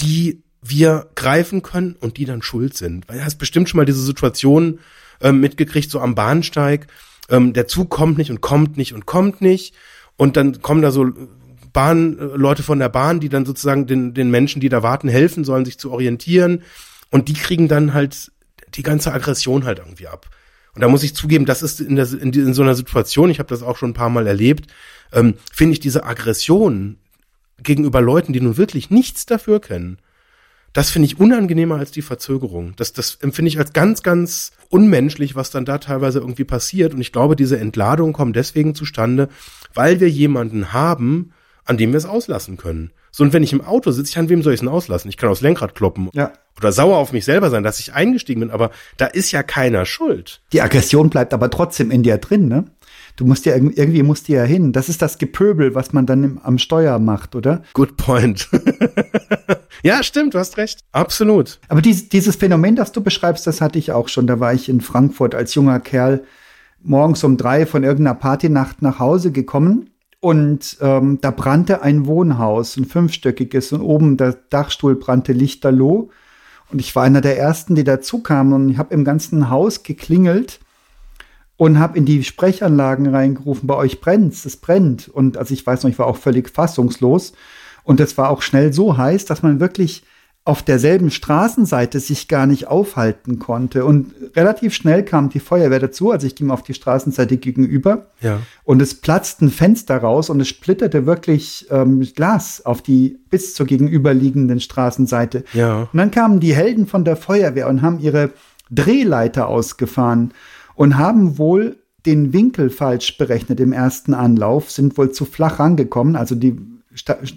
[0.01, 3.09] die wir greifen können und die dann schuld sind.
[3.09, 4.81] Weil du hast bestimmt schon mal diese Situation
[5.21, 6.87] äh, mitgekriegt, so am Bahnsteig.
[7.29, 9.75] Ähm, der Zug kommt nicht und kommt nicht und kommt nicht.
[10.17, 11.07] Und dann kommen da so
[11.73, 15.09] Bahn, äh, Leute von der Bahn, die dann sozusagen den, den Menschen, die da warten,
[15.09, 16.63] helfen sollen, sich zu orientieren.
[17.11, 18.33] Und die kriegen dann halt
[18.75, 20.29] die ganze Aggression halt irgendwie ab.
[20.79, 23.41] Und da muss ich zugeben, das ist in, der, in, in so einer Situation, ich
[23.41, 24.71] habe das auch schon ein paar Mal erlebt,
[25.13, 26.99] ähm, finde ich diese Aggression
[27.61, 29.99] gegenüber Leuten, die nun wirklich nichts dafür kennen,
[30.73, 32.75] das finde ich unangenehmer als die Verzögerung.
[32.77, 36.95] Das, das empfinde ich als ganz, ganz unmenschlich, was dann da teilweise irgendwie passiert.
[36.95, 39.31] Und ich glaube, diese Entladung kommt deswegen zustande,
[39.75, 41.33] weil wir jemanden haben,
[41.69, 42.93] an dem wir es auslassen können.
[43.11, 45.11] So, und wenn ich im Auto sitze, ich an wem soll ich es denn auslassen?
[45.11, 46.09] Ich kann aufs Lenkrad kloppen.
[46.15, 46.33] Ja.
[46.57, 49.85] Oder sauer auf mich selber sein, dass ich eingestiegen bin, aber da ist ja keiner
[49.85, 50.41] schuld.
[50.53, 52.65] Die Aggression bleibt aber trotzdem in dir drin, ne?
[53.17, 54.73] Du musst ja irgendwie musst du ja hin.
[54.73, 57.65] Das ist das Gepöbel, was man dann im, am Steuer macht, oder?
[57.75, 58.49] Good point.
[59.83, 60.81] ja, stimmt, du hast recht.
[60.93, 61.59] Absolut.
[61.69, 64.27] Aber dies, dieses Phänomen, das du beschreibst, das hatte ich auch schon.
[64.29, 66.23] Da war ich in Frankfurt als junger Kerl
[66.81, 72.77] morgens um drei von irgendeiner Partynacht nach Hause gekommen und ähm, da brannte ein Wohnhaus,
[72.77, 76.11] ein fünfstöckiges, und oben der Dachstuhl brannte lichterloh.
[76.71, 79.85] Und ich war einer der ersten, die dazu kamen und ich habe im ganzen Haus
[79.85, 80.61] geklingelt
[81.57, 85.09] und habe in die Sprechanlagen reingerufen, bei euch brennt's, es brennt.
[85.09, 87.33] Und also ich weiß noch, ich war auch völlig fassungslos.
[87.85, 90.05] Und es war auch schnell so heiß, dass man wirklich
[90.49, 93.85] auf derselben Straßenseite sich gar nicht aufhalten konnte.
[93.85, 98.07] Und relativ schnell kam die Feuerwehr dazu, also ich ging auf die Straßenseite gegenüber.
[98.23, 98.41] Ja.
[98.65, 103.53] Und es platzt ein Fenster raus und es splitterte wirklich ähm, Glas auf die bis
[103.53, 105.45] zur gegenüberliegenden Straßenseite.
[105.53, 105.81] Ja.
[105.93, 108.31] Und dann kamen die Helden von der Feuerwehr und haben ihre
[108.71, 110.33] Drehleiter ausgefahren
[110.77, 116.17] und haben wohl den Winkel falsch berechnet im ersten Anlauf, sind wohl zu flach rangekommen,
[116.17, 116.57] also die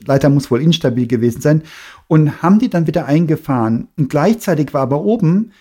[0.06, 1.63] Leiter muss wohl instabil gewesen sein
[2.07, 3.87] und haben die dann wieder eingefahren.
[3.97, 5.51] Und gleichzeitig war aber oben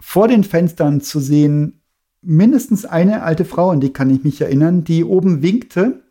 [0.00, 1.80] vor den Fenstern zu sehen
[2.22, 6.02] mindestens eine alte Frau, an die kann ich mich erinnern, die oben winkte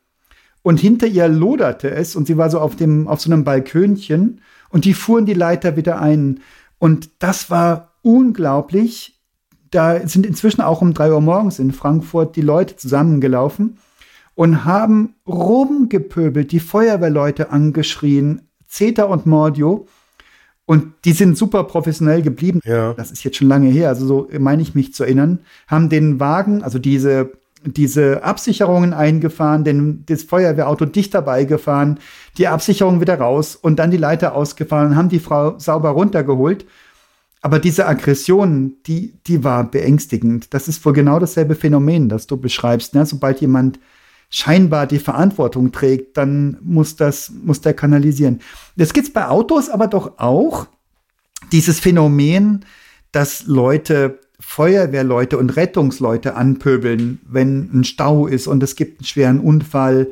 [0.61, 4.41] und hinter ihr loderte es und sie war so auf dem auf so einem Balkönchen
[4.69, 6.39] und die fuhren die Leiter wieder ein
[6.79, 9.21] und das war unglaublich.
[9.71, 13.77] Da sind inzwischen auch um drei Uhr morgens in Frankfurt die Leute zusammengelaufen
[14.35, 18.44] und haben rumgepöbelt, die Feuerwehrleute angeschrien,
[18.75, 19.87] Zeta und Mordio.
[20.65, 22.59] Und die sind super professionell geblieben.
[22.65, 22.93] Ja.
[22.93, 25.39] Das ist jetzt schon lange her, also so meine ich mich zu erinnern.
[25.67, 27.31] Haben den Wagen, also diese,
[27.63, 31.99] diese Absicherungen eingefahren, den, das Feuerwehrauto dicht dabei gefahren,
[32.37, 36.65] die Absicherung wieder raus und dann die Leiter ausgefahren und haben die Frau sauber runtergeholt.
[37.41, 40.53] Aber diese Aggression, die, die war beängstigend.
[40.53, 42.95] Das ist wohl genau dasselbe Phänomen, das du beschreibst.
[42.95, 43.05] Ne?
[43.05, 43.79] Sobald jemand
[44.29, 48.41] scheinbar die Verantwortung trägt, dann muss das, muss der kanalisieren.
[48.75, 50.67] Das gibt's bei Autos aber doch auch.
[51.51, 52.65] Dieses Phänomen,
[53.11, 59.39] dass Leute, Feuerwehrleute und Rettungsleute anpöbeln, wenn ein Stau ist und es gibt einen schweren
[59.39, 60.11] Unfall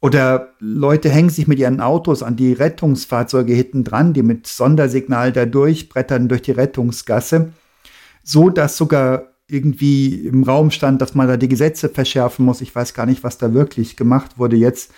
[0.00, 5.32] Oder Leute hängen sich mit ihren Autos an die Rettungsfahrzeuge hinten dran, die mit Sondersignal
[5.32, 7.54] da durchbrettern durch die Rettungsgasse,
[8.22, 12.60] so dass sogar irgendwie im Raum stand, dass man da die Gesetze verschärfen muss.
[12.60, 14.90] Ich weiß gar nicht, was da wirklich gemacht wurde jetzt.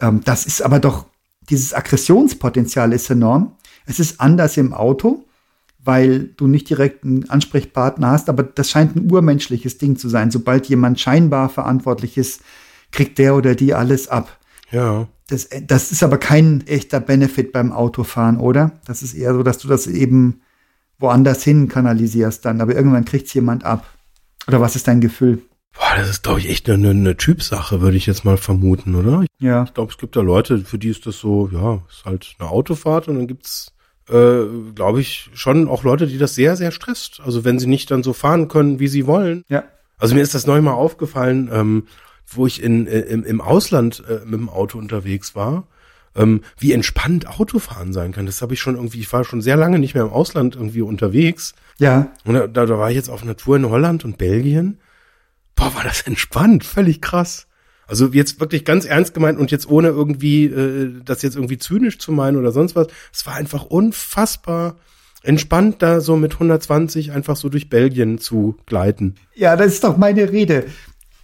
[0.00, 1.06] Ähm, das ist aber doch,
[1.48, 3.56] dieses Aggressionspotenzial ist enorm.
[3.86, 5.24] Es ist anders im Auto,
[5.82, 10.30] weil du nicht direkt einen Ansprechpartner hast, aber das scheint ein urmenschliches Ding zu sein.
[10.30, 12.42] Sobald jemand scheinbar verantwortlich ist,
[12.92, 14.38] kriegt der oder die alles ab.
[14.70, 15.08] Ja.
[15.28, 18.72] Das, das ist aber kein echter Benefit beim Autofahren, oder?
[18.84, 20.42] Das ist eher so, dass du das eben
[21.00, 23.86] woanders hin kanalisierst dann, aber irgendwann kriegt es jemand ab.
[24.46, 25.42] Oder was ist dein Gefühl?
[25.72, 29.24] Boah, das ist, glaube ich, echt eine, eine Typsache, würde ich jetzt mal vermuten, oder?
[29.38, 29.64] Ja.
[29.64, 32.50] Ich glaube, es gibt da Leute, für die ist das so, ja, ist halt eine
[32.50, 33.72] Autofahrt und dann gibt's,
[34.08, 34.42] äh,
[34.74, 37.20] glaube ich, schon auch Leute, die das sehr, sehr stresst.
[37.24, 39.44] Also wenn sie nicht dann so fahren können, wie sie wollen.
[39.48, 39.64] Ja.
[39.98, 41.86] Also mir ist das neu mal aufgefallen, ähm,
[42.26, 45.66] wo ich in, äh, im, im Ausland äh, mit dem Auto unterwegs war,
[46.16, 48.26] ähm, wie entspannt Autofahren sein kann.
[48.26, 50.82] Das habe ich schon irgendwie, ich war schon sehr lange nicht mehr im Ausland irgendwie
[50.82, 51.54] unterwegs.
[51.78, 52.12] Ja.
[52.24, 54.78] Und da, da war ich jetzt auf einer Tour in Holland und Belgien.
[55.54, 57.46] Boah, war das entspannt, völlig krass.
[57.86, 61.98] Also jetzt wirklich ganz ernst gemeint und jetzt ohne irgendwie äh, das jetzt irgendwie zynisch
[61.98, 62.86] zu meinen oder sonst was.
[63.12, 64.76] Es war einfach unfassbar
[65.22, 69.16] entspannt da so mit 120 einfach so durch Belgien zu gleiten.
[69.34, 70.66] Ja, das ist doch meine Rede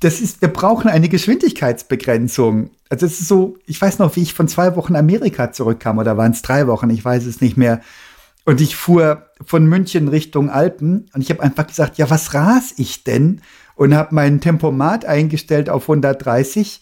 [0.01, 2.71] das ist, wir brauchen eine Geschwindigkeitsbegrenzung.
[2.89, 6.17] Also es ist so, ich weiß noch, wie ich von zwei Wochen Amerika zurückkam, oder
[6.17, 7.81] waren es drei Wochen, ich weiß es nicht mehr.
[8.45, 12.75] Und ich fuhr von München Richtung Alpen und ich habe einfach gesagt, ja, was ras
[12.77, 13.41] ich denn?
[13.75, 16.81] Und habe meinen Tempomat eingestellt auf 130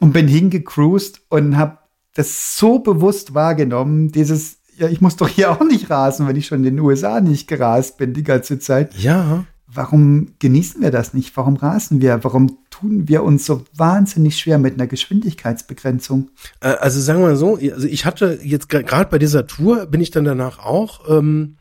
[0.00, 1.78] und bin hingecruised und habe
[2.14, 6.46] das so bewusst wahrgenommen, dieses, ja, ich muss doch hier auch nicht rasen, wenn ich
[6.46, 8.94] schon in den USA nicht gerast bin die ganze Zeit.
[8.94, 9.44] Ja
[9.74, 11.36] warum genießen wir das nicht?
[11.36, 12.22] Warum rasen wir?
[12.24, 16.30] Warum tun wir uns so wahnsinnig schwer mit einer Geschwindigkeitsbegrenzung?
[16.60, 20.00] Äh, also sagen wir mal so, also ich hatte jetzt gerade bei dieser Tour bin
[20.00, 21.56] ich dann danach auch ähm,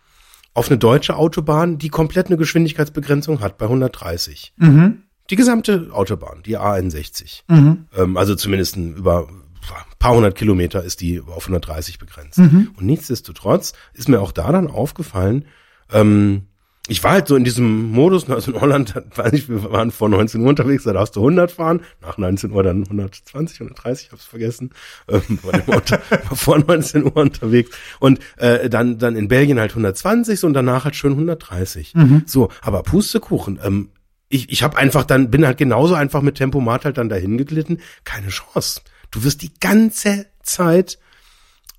[0.54, 4.54] auf eine deutsche Autobahn, die komplett eine Geschwindigkeitsbegrenzung hat bei 130.
[4.58, 5.04] Mhm.
[5.30, 7.44] Die gesamte Autobahn, die A61.
[7.48, 7.86] Mhm.
[7.96, 12.40] Ähm, also zumindest über ein paar hundert Kilometer ist die auf 130 begrenzt.
[12.40, 12.72] Mhm.
[12.78, 15.46] Und nichtsdestotrotz ist mir auch da dann aufgefallen,
[15.92, 16.48] ähm,
[16.88, 20.10] ich war halt so in diesem Modus, also in Holland, weiß ich, wir waren vor
[20.10, 24.12] 19 Uhr unterwegs, da darfst du 100 fahren, nach 19 Uhr dann 120, 130, ich
[24.12, 24.72] hab's vergessen,
[25.08, 27.70] ähm, war vor 19 Uhr unterwegs
[28.00, 31.94] und äh, dann dann in Belgien halt 120 so, und danach halt schön 130.
[31.94, 32.24] Mhm.
[32.26, 33.90] So, aber Pustekuchen, ähm,
[34.28, 37.80] ich, ich habe einfach dann, bin halt genauso einfach mit Tempomat halt dann dahin geglitten,
[38.06, 38.82] keine Chance.
[39.12, 40.98] Du wirst die ganze Zeit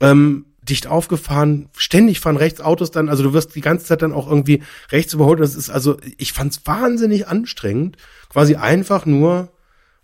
[0.01, 4.13] ähm, dicht aufgefahren, ständig fahren rechts Autos dann, also du wirst die ganze Zeit dann
[4.13, 5.41] auch irgendwie rechts überholt.
[5.41, 7.97] Das ist also, ich fand's wahnsinnig anstrengend,
[8.29, 9.49] quasi einfach nur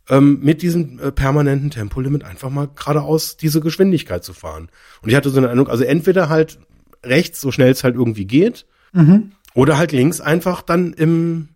[0.08, 4.68] ähm, mit diesem äh, permanenten Tempolimit einfach mal geradeaus diese Geschwindigkeit zu fahren.
[5.02, 6.58] Und ich hatte so eine Ahnung, also entweder halt
[7.04, 9.32] rechts, so schnell es halt irgendwie geht, mhm.
[9.54, 11.50] oder halt links einfach dann im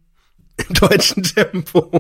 [0.57, 1.90] im deutschen Tempo.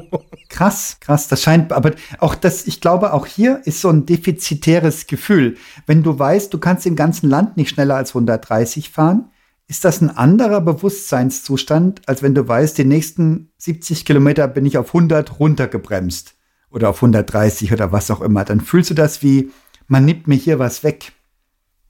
[0.48, 1.28] Krass, krass.
[1.28, 5.56] Das scheint, aber auch das, ich glaube, auch hier ist so ein defizitäres Gefühl.
[5.86, 9.30] Wenn du weißt, du kannst im ganzen Land nicht schneller als 130 fahren,
[9.68, 14.76] ist das ein anderer Bewusstseinszustand, als wenn du weißt, die nächsten 70 Kilometer bin ich
[14.76, 16.34] auf 100 runtergebremst
[16.70, 18.44] oder auf 130 oder was auch immer.
[18.44, 19.50] Dann fühlst du das wie,
[19.86, 21.12] man nimmt mir hier was weg.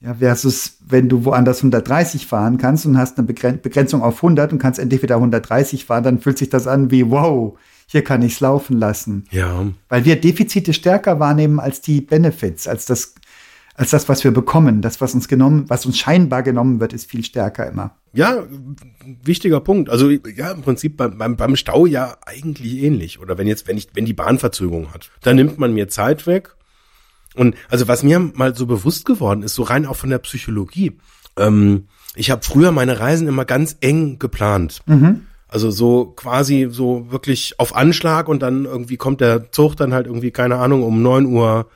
[0.04, 4.58] Ja, versus, wenn du woanders 130 fahren kannst und hast eine Begrenzung auf 100 und
[4.58, 8.40] kannst endlich wieder 130 fahren, dann fühlt sich das an wie, wow, hier kann ich's
[8.40, 9.24] laufen lassen.
[9.30, 9.66] Ja.
[9.88, 13.14] Weil wir Defizite stärker wahrnehmen als die Benefits, als das,
[13.74, 14.82] als das, was wir bekommen.
[14.82, 17.96] Das, was uns genommen, was uns scheinbar genommen wird, ist viel stärker immer.
[18.12, 18.42] Ja,
[19.22, 19.88] wichtiger Punkt.
[19.88, 23.20] Also ja, im Prinzip beim, beim, beim Stau ja eigentlich ähnlich.
[23.20, 26.26] Oder wenn jetzt, wenn ich, wenn die Bahn Verzögerung hat, dann nimmt man mir Zeit
[26.26, 26.56] weg
[27.34, 30.98] und also was mir mal so bewusst geworden ist, so rein auch von der Psychologie.
[31.36, 34.80] Ähm, ich habe früher meine Reisen immer ganz eng geplant.
[34.86, 35.26] Mhm.
[35.48, 40.06] Also so quasi so wirklich auf Anschlag und dann irgendwie kommt der Zug dann halt
[40.06, 41.68] irgendwie, keine Ahnung, um neun Uhr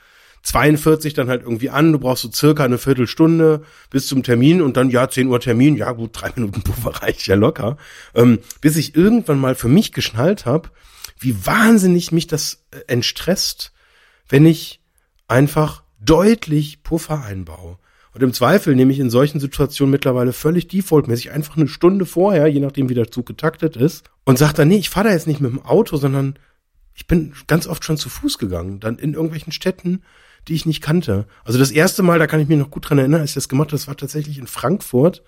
[0.47, 4.77] 42 dann halt irgendwie an, du brauchst so circa eine Viertelstunde bis zum Termin und
[4.77, 7.77] dann, ja, 10 Uhr Termin, ja gut, drei Minuten Puffer reicht ja locker.
[8.15, 10.71] Ähm, bis ich irgendwann mal für mich geschnallt habe,
[11.19, 13.73] wie wahnsinnig mich das äh, entstresst,
[14.29, 14.81] wenn ich
[15.29, 17.79] einfach deutlich Puffer einbaue.
[18.13, 22.47] Und im Zweifel nehme ich in solchen Situationen mittlerweile völlig defaultmäßig einfach eine Stunde vorher,
[22.47, 25.27] je nachdem wie der Zug getaktet ist, und sage dann, nee, ich fahre da jetzt
[25.27, 26.39] nicht mit dem Auto, sondern
[26.95, 30.03] ich bin ganz oft schon zu Fuß gegangen, dann in irgendwelchen Städten,
[30.49, 31.27] die ich nicht kannte.
[31.45, 33.51] Also das erste Mal, da kann ich mich noch gut dran erinnern, als ich das
[33.51, 35.23] gemacht habe, das war tatsächlich in Frankfurt.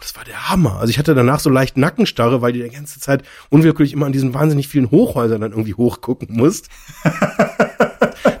[0.00, 0.78] Das war der Hammer.
[0.78, 4.12] Also ich hatte danach so leicht Nackenstarre, weil du die ganze Zeit unwillkürlich immer an
[4.12, 6.68] diesen wahnsinnig vielen Hochhäusern dann irgendwie hochgucken musst.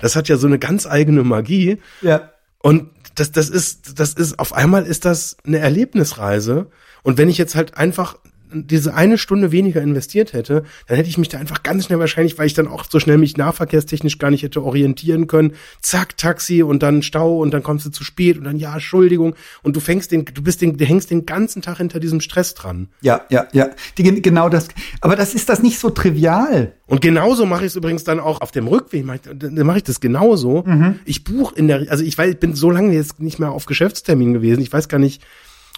[0.00, 1.78] Das hat ja so eine ganz eigene Magie.
[2.00, 2.30] Ja.
[2.58, 6.70] Und das, das ist, das ist, auf einmal ist das eine Erlebnisreise.
[7.02, 8.16] Und wenn ich jetzt halt einfach
[8.52, 12.38] diese eine Stunde weniger investiert hätte, dann hätte ich mich da einfach ganz schnell wahrscheinlich,
[12.38, 15.52] weil ich dann auch so schnell mich nahverkehrstechnisch gar nicht hätte orientieren können.
[15.80, 19.34] Zack, Taxi und dann Stau und dann kommst du zu spät und dann ja, Entschuldigung
[19.62, 22.54] und du fängst den, du bist den, du hängst den ganzen Tag hinter diesem Stress
[22.54, 22.88] dran.
[23.00, 23.70] Ja, ja, ja.
[23.98, 24.68] Die, genau das.
[25.00, 26.74] Aber das ist das nicht so trivial.
[26.86, 29.04] Und genauso mache ich es übrigens dann auch auf dem Rückweg.
[29.04, 30.62] Mach ich, mache ich das genauso.
[30.64, 31.00] Mhm.
[31.04, 33.66] Ich buche in der, also ich weiß, ich bin so lange jetzt nicht mehr auf
[33.66, 34.60] Geschäftstermin gewesen.
[34.60, 35.22] Ich weiß gar nicht,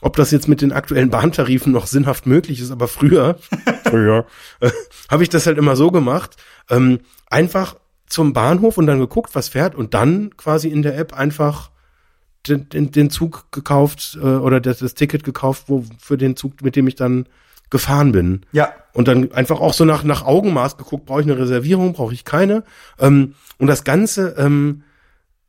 [0.00, 3.38] ob das jetzt mit den aktuellen Bahntarifen noch sinnhaft möglich ist, aber früher,
[3.84, 4.26] früher
[4.60, 4.70] äh,
[5.10, 6.36] habe ich das halt immer so gemacht,
[6.70, 7.76] ähm, einfach
[8.06, 11.70] zum Bahnhof und dann geguckt, was fährt und dann quasi in der App einfach
[12.46, 16.62] den, den, den Zug gekauft äh, oder das, das Ticket gekauft, wo für den Zug,
[16.62, 17.26] mit dem ich dann
[17.70, 18.46] gefahren bin.
[18.52, 18.72] Ja.
[18.94, 22.24] Und dann einfach auch so nach, nach Augenmaß geguckt, brauche ich eine Reservierung, brauche ich
[22.24, 22.64] keine.
[22.98, 24.84] Ähm, und das Ganze ähm,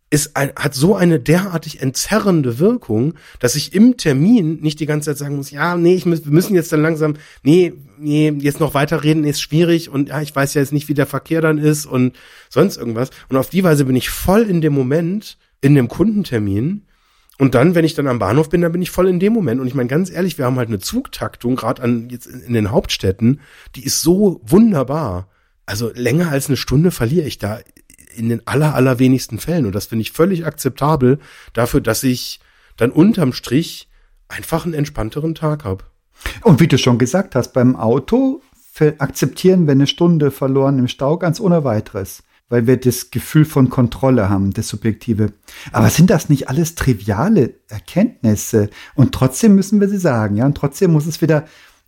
[0.09, 5.11] ist ein, hat so eine derartig entzerrende Wirkung, dass ich im Termin nicht die ganze
[5.11, 8.59] Zeit sagen muss, ja, nee, ich muss, wir müssen jetzt dann langsam, nee, nee, jetzt
[8.59, 11.59] noch weiterreden ist schwierig und ja, ich weiß ja jetzt nicht, wie der Verkehr dann
[11.59, 12.15] ist und
[12.49, 13.11] sonst irgendwas.
[13.29, 16.85] Und auf die Weise bin ich voll in dem Moment, in dem Kundentermin.
[17.37, 19.61] Und dann, wenn ich dann am Bahnhof bin, dann bin ich voll in dem Moment.
[19.61, 22.71] Und ich meine, ganz ehrlich, wir haben halt eine Zugtaktung, gerade an jetzt in den
[22.71, 23.39] Hauptstädten,
[23.75, 25.29] die ist so wunderbar.
[25.65, 27.59] Also länger als eine Stunde verliere ich da
[28.19, 29.65] in den aller, allerwenigsten Fällen.
[29.65, 31.19] Und das finde ich völlig akzeptabel
[31.53, 32.39] dafür, dass ich
[32.77, 33.89] dann unterm Strich
[34.27, 35.85] einfach einen entspannteren Tag habe.
[36.43, 38.41] Und wie du schon gesagt hast, beim Auto
[38.97, 43.69] akzeptieren wir eine Stunde verloren im Stau ganz ohne weiteres, weil wir das Gefühl von
[43.69, 45.33] Kontrolle haben, das Subjektive.
[45.71, 48.69] Aber sind das nicht alles triviale Erkenntnisse?
[48.95, 51.45] Und trotzdem müssen wir sie sagen, ja, und trotzdem muss es wieder,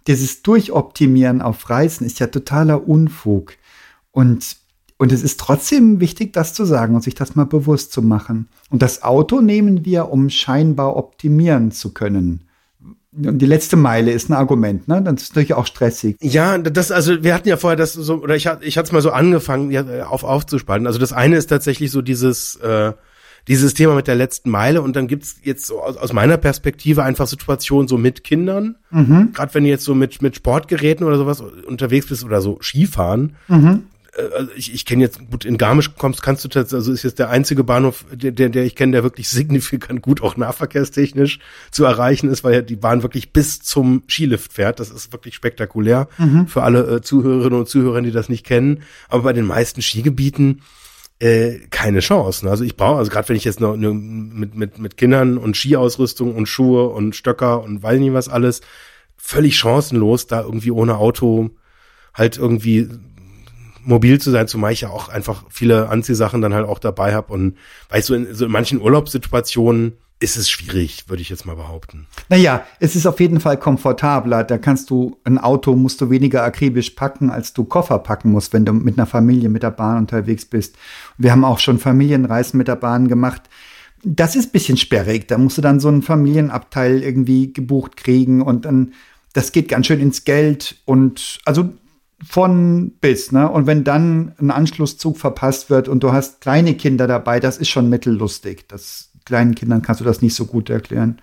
[0.07, 3.53] dieses Durchoptimieren auf Reisen ist ja totaler Unfug.
[4.11, 4.60] Und
[5.01, 8.47] und es ist trotzdem wichtig, das zu sagen und sich das mal bewusst zu machen.
[8.69, 12.41] Und das Auto nehmen wir, um scheinbar optimieren zu können.
[13.11, 15.01] Und die letzte Meile ist ein Argument, ne?
[15.01, 16.17] Das ist natürlich auch stressig.
[16.21, 19.01] Ja, das, also wir hatten ja vorher das so, oder ich, ich hatte es mal
[19.01, 20.85] so angefangen, ja, auf aufzuspalten.
[20.85, 22.93] Also das eine ist tatsächlich so dieses, äh,
[23.47, 27.01] dieses Thema mit der letzten Meile und dann gibt's jetzt so aus, aus meiner Perspektive
[27.01, 28.75] einfach Situationen so mit Kindern.
[28.91, 29.31] Mhm.
[29.33, 33.35] Gerade wenn du jetzt so mit, mit Sportgeräten oder sowas unterwegs bist oder so Skifahren.
[33.47, 33.85] Mhm
[34.17, 37.19] also ich, ich kenne jetzt, gut, in Garmisch kommst, kannst du tatsächlich, also ist jetzt
[37.19, 41.39] der einzige Bahnhof, der, der, der ich kenne, der wirklich signifikant gut auch nahverkehrstechnisch
[41.71, 44.79] zu erreichen ist, weil ja die Bahn wirklich bis zum Skilift fährt.
[44.79, 46.47] Das ist wirklich spektakulär mhm.
[46.47, 48.83] für alle äh, Zuhörerinnen und Zuhörer, die das nicht kennen.
[49.07, 50.61] Aber bei den meisten Skigebieten
[51.19, 52.49] äh, keine Chance.
[52.49, 55.55] Also ich brauche, also gerade wenn ich jetzt noch ne, mit, mit, mit Kindern und
[55.55, 58.61] Skiausrüstung und Schuhe und Stöcker und weiß nicht was alles,
[59.17, 61.51] völlig chancenlos, da irgendwie ohne Auto
[62.13, 62.89] halt irgendwie
[63.83, 67.33] mobil zu sein, zumal ich ja auch einfach viele Anziehsachen dann halt auch dabei habe
[67.33, 67.57] und
[67.89, 72.05] weißt du, in, so in manchen Urlaubssituationen ist es schwierig, würde ich jetzt mal behaupten.
[72.29, 74.43] Naja, es ist auf jeden Fall komfortabler.
[74.43, 78.53] Da kannst du, ein Auto musst du weniger akribisch packen, als du Koffer packen musst,
[78.53, 80.77] wenn du mit einer Familie mit der Bahn unterwegs bist.
[81.17, 83.41] Wir haben auch schon Familienreisen mit der Bahn gemacht.
[84.03, 85.27] Das ist bisschen sperrig.
[85.27, 88.93] Da musst du dann so einen Familienabteil irgendwie gebucht kriegen und dann,
[89.33, 91.71] das geht ganz schön ins Geld und also
[92.25, 93.49] von bis, ne?
[93.49, 97.69] Und wenn dann ein Anschlusszug verpasst wird und du hast kleine Kinder dabei, das ist
[97.69, 98.67] schon mittellustig.
[98.67, 101.19] Das kleinen Kindern kannst du das nicht so gut erklären.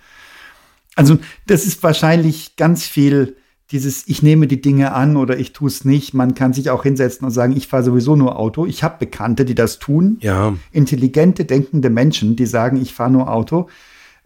[0.96, 3.36] Also, das ist wahrscheinlich ganz viel
[3.70, 6.14] dieses ich nehme die Dinge an oder ich tue es nicht.
[6.14, 8.64] Man kann sich auch hinsetzen und sagen, ich fahre sowieso nur Auto.
[8.66, 10.16] Ich habe Bekannte, die das tun.
[10.20, 10.54] Ja.
[10.72, 13.68] Intelligente, denkende Menschen, die sagen, ich fahre nur Auto,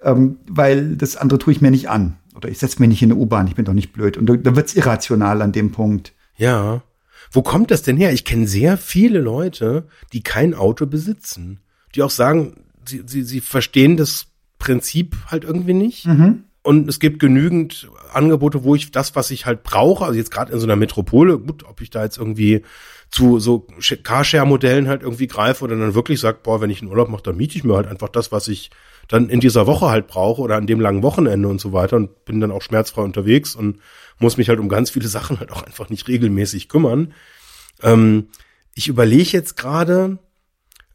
[0.02, 2.16] ähm, weil das andere tue ich mir nicht an.
[2.36, 4.16] Oder ich setze mich nicht in eine U-Bahn, ich bin doch nicht blöd.
[4.16, 6.12] Und da wird es irrational an dem Punkt.
[6.42, 6.82] Ja.
[7.30, 8.12] Wo kommt das denn her?
[8.12, 11.60] Ich kenne sehr viele Leute, die kein Auto besitzen,
[11.94, 14.26] die auch sagen, sie, sie, sie verstehen das
[14.58, 16.04] Prinzip halt irgendwie nicht.
[16.06, 16.44] Mhm.
[16.62, 20.52] Und es gibt genügend Angebote, wo ich das, was ich halt brauche, also jetzt gerade
[20.52, 22.62] in so einer Metropole, gut, ob ich da jetzt irgendwie
[23.10, 23.66] zu so
[24.02, 27.36] Carshare-Modellen halt irgendwie greife oder dann wirklich sage, boah, wenn ich einen Urlaub mache, dann
[27.36, 28.70] miete ich mir halt einfach das, was ich
[29.08, 32.24] dann in dieser Woche halt brauche oder an dem langen Wochenende und so weiter und
[32.24, 33.80] bin dann auch schmerzfrei unterwegs und
[34.18, 37.12] muss mich halt um ganz viele Sachen halt auch einfach nicht regelmäßig kümmern.
[37.82, 38.28] Ähm,
[38.74, 40.18] ich überlege jetzt gerade,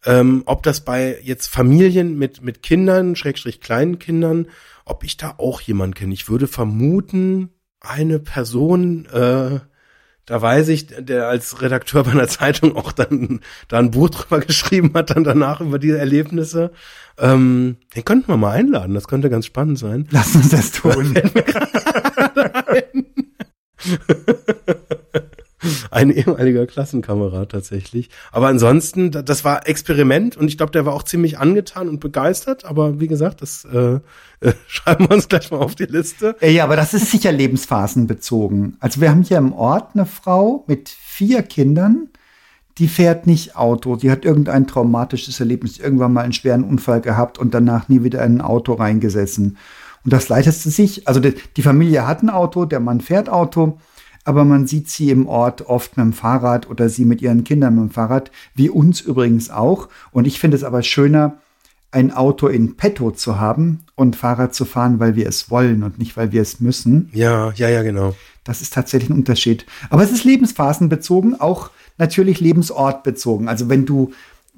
[0.06, 4.48] ähm, ob das bei jetzt Familien mit, mit Kindern, Schrägstrich kleinen Kindern,
[4.86, 6.14] ob ich da auch jemand kenne.
[6.14, 9.60] Ich würde vermuten, eine Person, äh,
[10.26, 14.40] da weiß ich, der als Redakteur bei einer Zeitung auch dann da ein Buch drüber
[14.40, 16.72] geschrieben hat, dann danach über diese Erlebnisse.
[17.18, 20.08] Ähm, den könnten wir mal einladen, das könnte ganz spannend sein.
[20.12, 21.16] Lass uns das tun.
[25.92, 28.10] ein ehemaliger Klassenkamerad tatsächlich.
[28.32, 32.66] Aber ansonsten, das war Experiment und ich glaube, der war auch ziemlich angetan und begeistert.
[32.66, 34.00] Aber wie gesagt, das äh,
[34.40, 36.36] äh, schreiben wir uns gleich mal auf die Liste.
[36.42, 38.78] Ja, aber das ist sicher lebensphasenbezogen.
[38.80, 42.10] Also wir haben hier im Ort eine Frau mit vier Kindern,
[42.78, 43.96] die fährt nicht Auto.
[43.96, 48.24] Die hat irgendein traumatisches Erlebnis, irgendwann mal einen schweren Unfall gehabt und danach nie wieder
[48.24, 49.58] in ein Auto reingesessen.
[50.04, 53.80] Und das leitete sich, also die Familie hat ein Auto, der Mann fährt Auto
[54.28, 57.76] aber man sieht sie im Ort oft mit dem Fahrrad oder sie mit ihren Kindern
[57.76, 59.88] mit dem Fahrrad, wie uns übrigens auch.
[60.12, 61.38] Und ich finde es aber schöner,
[61.92, 65.98] ein Auto in petto zu haben und Fahrrad zu fahren, weil wir es wollen und
[65.98, 67.10] nicht, weil wir es müssen.
[67.14, 68.16] Ja, ja, ja, genau.
[68.44, 69.66] Das ist tatsächlich ein Unterschied.
[69.90, 73.48] Aber es ist lebensphasenbezogen, auch natürlich lebensortbezogen.
[73.48, 74.12] Also wenn du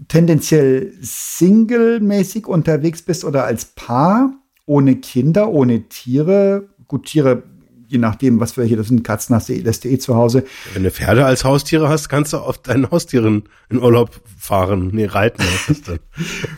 [0.08, 4.34] tendenziell singlemäßig unterwegs bist oder als Paar,
[4.66, 7.44] ohne Kinder, ohne Tiere, gut, Tiere
[7.90, 10.44] je nachdem, was für welche das sind, Katzen hast du, lässt du eh zu Hause.
[10.74, 15.06] Wenn du Pferde als Haustiere hast, kannst du auf deinen Haustieren in Urlaub fahren, nee,
[15.06, 15.44] reiten.
[15.44, 16.00] Was ist das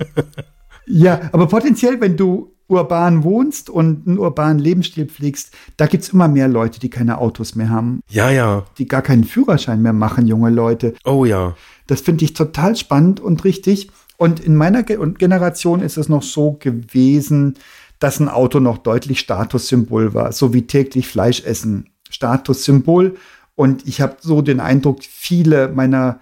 [0.86, 6.28] ja, aber potenziell, wenn du urban wohnst und einen urbanen Lebensstil pflegst, da gibt's immer
[6.28, 8.02] mehr Leute, die keine Autos mehr haben.
[8.10, 8.66] Ja, ja.
[8.78, 10.94] Die gar keinen Führerschein mehr machen, junge Leute.
[11.04, 11.56] Oh ja.
[11.88, 13.90] Das finde ich total spannend und richtig.
[14.18, 17.56] Und in meiner Generation ist es noch so gewesen,
[18.02, 21.92] dass ein Auto noch deutlich Statussymbol war, so wie täglich Fleisch essen.
[22.10, 23.16] Statussymbol.
[23.56, 26.20] Und ich habe so den Eindruck, viele meiner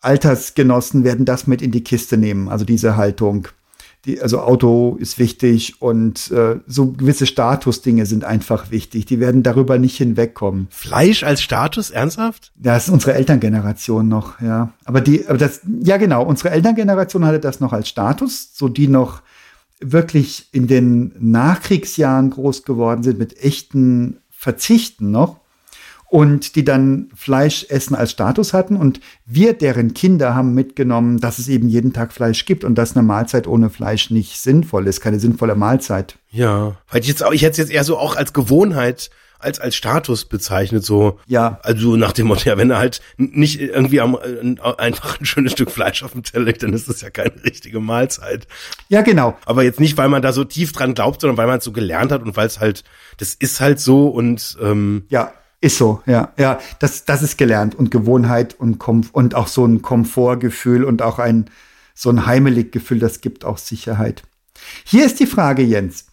[0.00, 3.48] Altersgenossen werden das mit in die Kiste nehmen, also diese Haltung.
[4.06, 9.04] Die, also Auto ist wichtig und äh, so gewisse Statusdinge sind einfach wichtig.
[9.04, 10.68] Die werden darüber nicht hinwegkommen.
[10.70, 12.52] Fleisch als Status, ernsthaft?
[12.56, 14.72] Das ist unsere Elterngeneration noch, ja.
[14.84, 18.88] Aber die, aber das, ja genau, unsere Elterngeneration hatte das noch als Status, so die
[18.88, 19.20] noch
[19.80, 25.40] wirklich in den Nachkriegsjahren groß geworden sind mit echten Verzichten noch
[26.08, 31.38] und die dann Fleisch essen als Status hatten und wir, deren Kinder, haben mitgenommen, dass
[31.38, 35.00] es eben jeden Tag Fleisch gibt und dass eine Mahlzeit ohne Fleisch nicht sinnvoll ist,
[35.00, 36.16] keine sinnvolle Mahlzeit.
[36.30, 39.60] Ja, weil ich jetzt auch, ich hätte es jetzt eher so auch als Gewohnheit als
[39.60, 41.18] als Status bezeichnet, so.
[41.26, 41.58] Ja.
[41.62, 45.52] Also nach dem Motto, ja, wenn er halt nicht irgendwie am, äh, einfach ein schönes
[45.52, 48.46] Stück Fleisch auf dem Teller legt, dann ist das ja keine richtige Mahlzeit.
[48.88, 49.36] Ja, genau.
[49.44, 51.72] Aber jetzt nicht, weil man da so tief dran glaubt, sondern weil man es so
[51.72, 52.84] gelernt hat und weil es halt,
[53.18, 55.32] das ist halt so und ähm, ja.
[55.62, 59.64] Ist so, ja, ja, das, das ist gelernt und Gewohnheit und Komf und auch so
[59.64, 61.48] ein Komfortgefühl und auch ein
[61.94, 64.22] so ein heimelig Gefühl, das gibt auch Sicherheit.
[64.84, 66.06] Hier ist die Frage, Jens.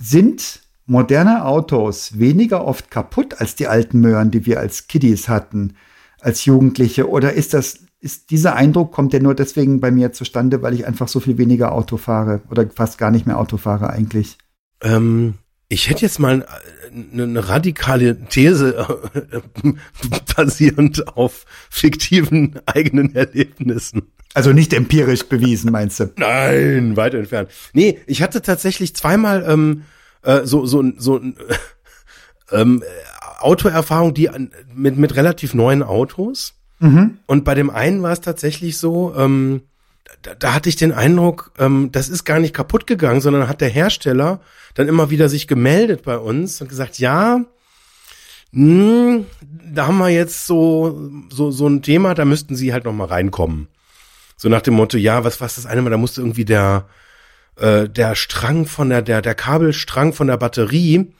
[0.00, 0.59] Sind
[0.90, 5.74] moderne Autos weniger oft kaputt als die alten Möhren, die wir als Kiddies hatten,
[6.18, 7.08] als Jugendliche?
[7.08, 10.88] Oder ist das, ist dieser Eindruck, kommt der nur deswegen bei mir zustande, weil ich
[10.88, 14.36] einfach so viel weniger Auto fahre oder fast gar nicht mehr Auto fahre eigentlich?
[14.82, 15.34] Ähm,
[15.68, 16.44] ich hätte jetzt mal
[16.92, 18.84] eine, eine radikale These
[19.30, 19.40] äh,
[20.36, 24.10] basierend auf fiktiven eigenen Erlebnissen.
[24.34, 26.12] Also nicht empirisch bewiesen, meinst du?
[26.16, 27.50] Nein, weit entfernt.
[27.74, 29.84] Nee, ich hatte tatsächlich zweimal ähm,
[30.22, 31.20] äh, so so so
[32.52, 32.82] ähm,
[33.40, 36.54] Autoerfahrung, die an, mit mit relativ neuen Autos.
[36.80, 37.18] Mhm.
[37.26, 39.62] Und bei dem einen war es tatsächlich so, ähm,
[40.22, 43.60] da, da hatte ich den Eindruck, ähm, das ist gar nicht kaputt gegangen, sondern hat
[43.60, 44.40] der Hersteller
[44.74, 47.44] dann immer wieder sich gemeldet bei uns und gesagt, ja,
[48.52, 49.26] mh, hm,
[49.72, 53.06] da haben wir jetzt so so so ein Thema, da müssten Sie halt noch mal
[53.06, 53.68] reinkommen.
[54.36, 56.86] So nach dem Motto, ja, was was das eine Mal, da musste irgendwie der
[57.56, 61.12] äh, der Strang von der, der, der Kabelstrang von der Batterie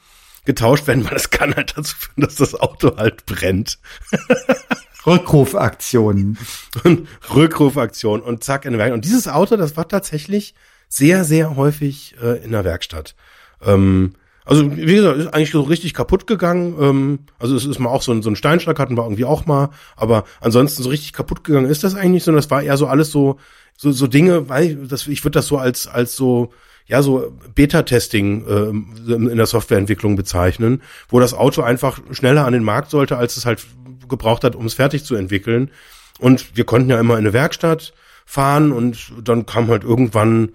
[0.45, 3.79] getauscht werden, weil das kann halt dazu führen, dass das Auto halt brennt.
[5.05, 6.37] Rückrufaktionen.
[6.83, 8.95] Und Rückrufaktion und zack in der Werkstatt.
[8.95, 10.53] Und dieses Auto, das war tatsächlich
[10.87, 13.15] sehr, sehr häufig äh, in der Werkstatt.
[13.63, 14.13] Ähm,
[14.43, 16.75] also wie gesagt, ist eigentlich so richtig kaputt gegangen.
[16.79, 19.45] Ähm, also es ist mal auch so ein, so ein Steinschlag hatten wir irgendwie auch
[19.45, 22.77] mal, aber ansonsten so richtig kaputt gegangen ist das eigentlich nicht, sondern das war eher
[22.77, 23.37] so alles so
[23.81, 26.53] so, so Dinge, weil ich, das, ich würde das so als, als so,
[26.85, 32.63] ja, so Beta-Testing äh, in der Softwareentwicklung bezeichnen, wo das Auto einfach schneller an den
[32.63, 33.65] Markt sollte, als es halt
[34.07, 35.71] gebraucht hat, um es fertig zu entwickeln.
[36.19, 40.51] Und wir konnten ja immer in eine Werkstatt fahren und dann kam halt irgendwann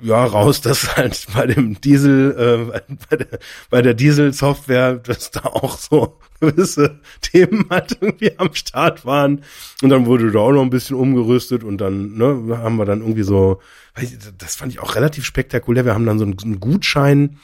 [0.00, 3.38] ja raus, dass halt bei dem Diesel, äh, bei der,
[3.70, 9.42] bei der Diesel-Software, dass da auch so gewisse Themen halt irgendwie am Start waren.
[9.82, 13.00] Und dann wurde da auch noch ein bisschen umgerüstet und dann ne, haben wir dann
[13.00, 13.60] irgendwie so,
[14.38, 15.84] das fand ich auch relativ spektakulär.
[15.84, 17.38] Wir haben dann so einen, Gutschein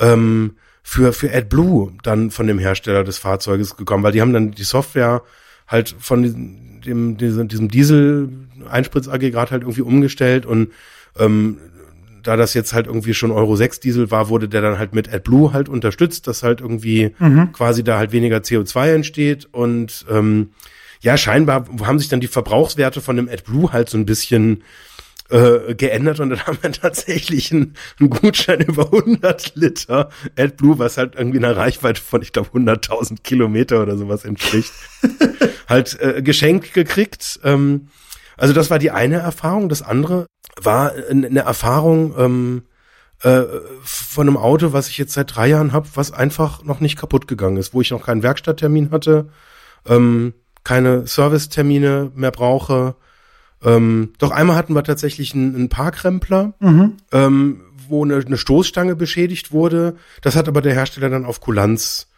[0.00, 4.50] ähm, für, für AdBlue dann von dem Hersteller des Fahrzeuges gekommen, weil die haben dann
[4.50, 5.22] die Software
[5.66, 10.72] halt von diesem, dem, diesem Diesel-Einspritzagregat halt irgendwie umgestellt und
[11.18, 11.58] ähm,
[12.24, 15.12] da das jetzt halt irgendwie schon Euro 6 Diesel war, wurde der dann halt mit
[15.12, 17.52] AdBlue halt unterstützt, dass halt irgendwie Mhm.
[17.52, 20.50] quasi da halt weniger CO2 entsteht und ähm,
[21.00, 24.64] ja, scheinbar haben sich dann die Verbrauchswerte von dem AdBlue halt so ein bisschen
[25.30, 30.96] äh, geändert und dann haben wir tatsächlich einen, einen Gutschein über 100 Liter AdBlue, was
[30.98, 34.72] halt irgendwie einer Reichweite von, ich glaube, 100.000 Kilometer oder sowas entspricht,
[35.68, 37.40] halt äh, geschenkt gekriegt.
[37.44, 37.88] Ähm,
[38.36, 39.68] also das war die eine Erfahrung.
[39.68, 40.26] Das andere
[40.62, 42.62] war eine Erfahrung ähm,
[43.22, 43.42] äh,
[43.82, 47.26] von einem Auto, was ich jetzt seit drei Jahren habe, was einfach noch nicht kaputt
[47.26, 49.30] gegangen ist, wo ich noch keinen Werkstatttermin hatte,
[49.86, 52.96] ähm, keine Servicetermine mehr brauche.
[53.62, 56.54] Ähm, doch einmal hatten wir tatsächlich einen, einen Parkrempler,
[57.12, 59.96] ähm, wo eine, eine Stoßstange beschädigt wurde.
[60.22, 62.08] Das hat aber der Hersteller dann auf Kulanz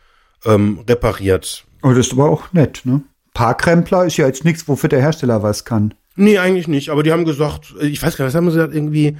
[0.44, 1.64] ähm, repariert.
[1.82, 3.02] Oh, das ist aber auch nett, ne?
[3.32, 5.92] Parkrempler ist ja jetzt nichts, wofür der Hersteller was kann.
[6.16, 6.90] Nee, eigentlich nicht.
[6.90, 9.16] Aber die haben gesagt, äh, ich weiß gar nicht, was haben sie gesagt, irgendwie,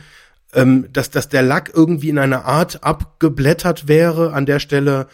[0.55, 5.07] ähm, dass, dass der Lack irgendwie in einer Art abgeblättert wäre an der Stelle,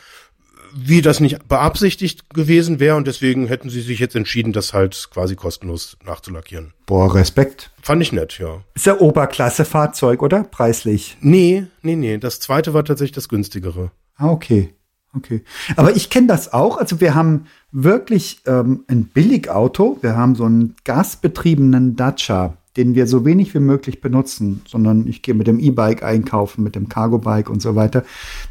[0.74, 5.08] wie das nicht beabsichtigt gewesen wäre und deswegen hätten sie sich jetzt entschieden, das halt
[5.12, 6.72] quasi kostenlos nachzulackieren.
[6.86, 7.70] Boah, Respekt.
[7.82, 8.62] Fand ich nett, ja.
[8.74, 10.44] Ist ja Oberklasse-Fahrzeug, oder?
[10.44, 11.18] Preislich.
[11.20, 12.16] Nee, nee, nee.
[12.16, 13.90] Das zweite war tatsächlich das günstigere.
[14.16, 14.74] Ah, okay.
[15.14, 15.44] Okay.
[15.76, 16.78] Aber ich kenne das auch.
[16.78, 19.98] Also wir haben wirklich ähm, ein Billigauto.
[20.02, 25.22] Wir haben so einen gasbetriebenen Dacia, den wir so wenig wie möglich benutzen, sondern ich
[25.22, 28.04] gehe mit dem E-Bike einkaufen, mit dem Cargo-Bike und so weiter.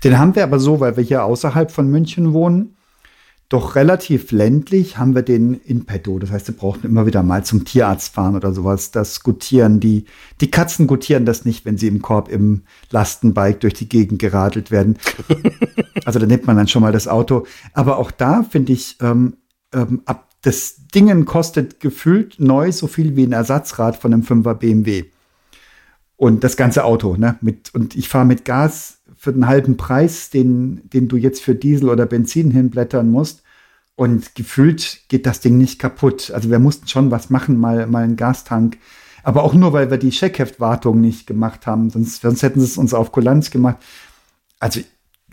[0.04, 2.76] Den haben wir aber so, weil wir hier außerhalb von München wohnen,
[3.52, 6.20] doch relativ ländlich haben wir den in petto.
[6.20, 8.92] Das heißt, wir brauchen immer wieder mal zum Tierarzt fahren oder sowas.
[8.92, 10.06] Das gutieren die,
[10.40, 14.72] die Katzen gutieren das nicht, wenn sie im Korb im Lastenbike durch die Gegend geradelt
[14.72, 14.98] werden.
[16.04, 17.46] Also da nimmt man dann schon mal das Auto.
[17.74, 19.38] Aber auch da finde ich, ähm,
[19.72, 24.56] ähm, ab das Dingen kostet gefühlt neu so viel wie ein Ersatzrad von einem 5er
[24.56, 25.06] BMW.
[26.16, 27.38] Und das ganze Auto, ne?
[27.42, 31.54] Mit, und ich fahre mit Gas für den halben Preis, den, den du jetzt für
[31.54, 33.44] Diesel oder Benzin hinblättern musst.
[33.94, 36.32] Und gefühlt geht das Ding nicht kaputt.
[36.32, 38.80] Also wir mussten schon was machen, mal, mal einen Gastank.
[39.22, 41.92] Aber auch nur, weil wir die Scheckheftwartung nicht gemacht haben.
[41.92, 43.78] Sonst, sonst hätten sie es uns auf Kulanz gemacht.
[44.60, 44.82] Also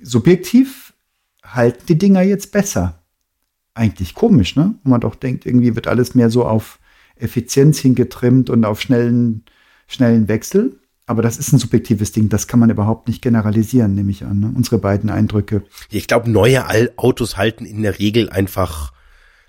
[0.03, 0.93] subjektiv
[1.43, 3.03] halten die Dinger jetzt besser.
[3.72, 4.74] Eigentlich komisch, ne?
[4.84, 6.78] Wo man doch denkt, irgendwie wird alles mehr so auf
[7.16, 9.47] Effizienz hingetrimmt und auf schnellen,
[9.86, 10.78] schnellen Wechsel.
[11.09, 14.38] Aber das ist ein subjektives Ding, das kann man überhaupt nicht generalisieren, nehme ich an.
[14.40, 14.52] Ne?
[14.54, 15.62] Unsere beiden Eindrücke.
[15.90, 16.64] Ich glaube, neue
[16.96, 18.92] Autos halten in der Regel einfach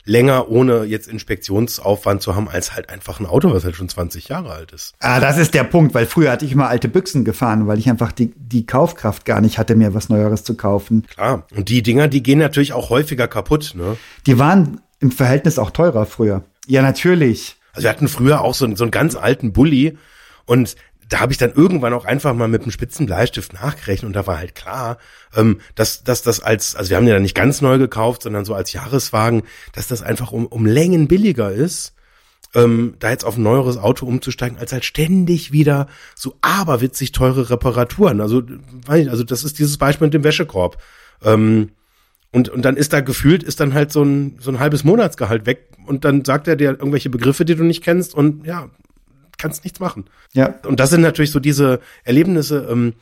[0.06, 4.28] länger, ohne jetzt Inspektionsaufwand zu haben, als halt einfach ein Auto, was halt schon 20
[4.30, 4.94] Jahre alt ist.
[5.00, 7.90] Ah, das ist der Punkt, weil früher hatte ich immer alte Büchsen gefahren, weil ich
[7.90, 11.06] einfach die, die Kaufkraft gar nicht hatte, mir was Neueres zu kaufen.
[11.14, 11.46] Klar.
[11.56, 13.98] Und die Dinger, die gehen natürlich auch häufiger kaputt, ne?
[14.26, 16.44] Die waren im Verhältnis auch teurer früher.
[16.68, 17.58] Ja, natürlich.
[17.74, 19.98] Also wir hatten früher auch so, einen- so einen ganz alten Bulli
[20.46, 20.76] und
[21.10, 24.28] da habe ich dann irgendwann auch einfach mal mit einem spitzen Bleistift nachgerechnet und da
[24.28, 25.00] war halt klar,
[25.36, 28.54] ähm, dass, dass das als, also wir haben ja nicht ganz neu gekauft, sondern so
[28.54, 29.44] als Jahreswagen,
[29.74, 31.94] dass das einfach um, um Längen billiger ist,
[32.54, 37.50] ähm, da jetzt auf ein neueres Auto umzusteigen, als halt ständig wieder so aberwitzig teure
[37.50, 38.22] Reparaturen.
[38.22, 38.44] Also,
[38.88, 40.82] also das ist dieses Beispiel mit dem Wäschekorb.
[41.24, 41.72] Ähm,
[42.32, 45.48] und, und dann ist da gefühlt, ist dann halt so ein, so ein halbes Monatsgehalt
[45.48, 48.70] weg und dann sagt er dir irgendwelche Begriffe, die du nicht kennst und ja,
[49.40, 50.06] kannst nichts machen.
[50.34, 52.94] Ja, Und das sind natürlich so diese Erlebnisse, ähm,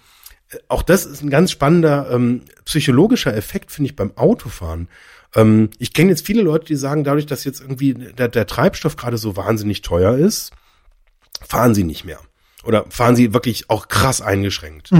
[0.70, 4.88] auch das ist ein ganz spannender ähm, psychologischer Effekt, finde ich, beim Autofahren.
[5.36, 8.96] Ähm, ich kenne jetzt viele Leute, die sagen, dadurch, dass jetzt irgendwie der, der Treibstoff
[8.96, 10.52] gerade so wahnsinnig teuer ist,
[11.46, 12.20] fahren sie nicht mehr.
[12.64, 14.92] Oder fahren sie wirklich auch krass eingeschränkt.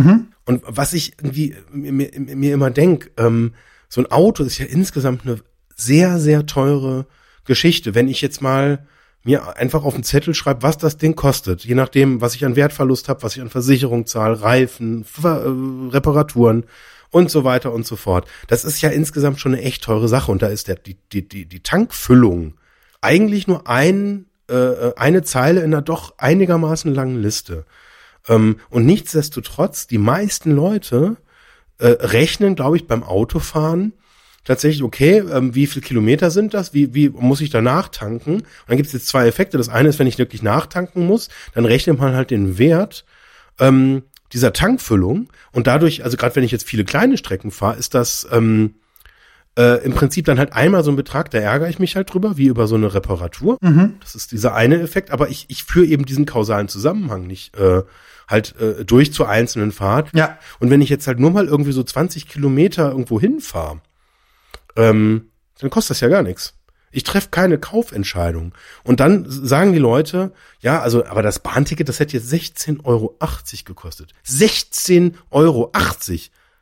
[0.46, 3.54] Und was ich irgendwie mir, mir, immer denk, ähm,
[3.90, 5.40] so ein Auto ist ja insgesamt eine
[5.76, 7.08] sehr, sehr teure
[7.46, 7.96] Geschichte.
[7.96, 8.86] Wenn ich jetzt mal
[9.28, 12.56] mir einfach auf den Zettel schreibe, was das Ding kostet, je nachdem, was ich an
[12.56, 16.64] Wertverlust habe, was ich an Versicherung zahle, Reifen, Ver äh, Reparaturen
[17.12, 18.26] und so weiter und so fort.
[18.48, 21.28] Das ist ja insgesamt schon eine echt teure Sache und da ist der, die, die,
[21.28, 22.54] die, die Tankfüllung
[23.02, 27.66] eigentlich nur ein, äh, eine Zeile in einer doch einigermaßen langen Liste.
[28.30, 31.18] Ähm, und nichtsdestotrotz, die meisten Leute
[31.80, 33.92] äh, rechnen, glaube ich, beim Autofahren
[34.48, 36.74] tatsächlich, okay, ähm, wie viel Kilometer sind das?
[36.74, 38.36] Wie, wie muss ich danach tanken?
[38.36, 39.58] Und dann gibt es jetzt zwei Effekte.
[39.58, 43.06] Das eine ist, wenn ich wirklich nachtanken muss, dann rechnet man halt den Wert
[43.60, 47.94] ähm, dieser Tankfüllung und dadurch, also gerade wenn ich jetzt viele kleine Strecken fahre, ist
[47.94, 48.76] das ähm,
[49.58, 52.38] äh, im Prinzip dann halt einmal so ein Betrag, da ärgere ich mich halt drüber,
[52.38, 53.58] wie über so eine Reparatur.
[54.02, 57.84] Das ist dieser eine Effekt, aber ich, ich führe eben diesen kausalen Zusammenhang nicht äh,
[58.28, 60.10] halt äh, durch zur einzelnen Fahrt.
[60.14, 60.38] Ja.
[60.60, 63.82] Und wenn ich jetzt halt nur mal irgendwie so 20 Kilometer irgendwo hinfahre,
[64.78, 66.54] ähm, dann kostet das ja gar nichts.
[66.92, 68.54] Ich treffe keine Kaufentscheidung.
[68.84, 73.18] Und dann sagen die Leute, ja, also, aber das Bahnticket, das hätte jetzt 16,80 Euro
[73.66, 74.14] gekostet.
[74.26, 75.72] 16,80 Euro.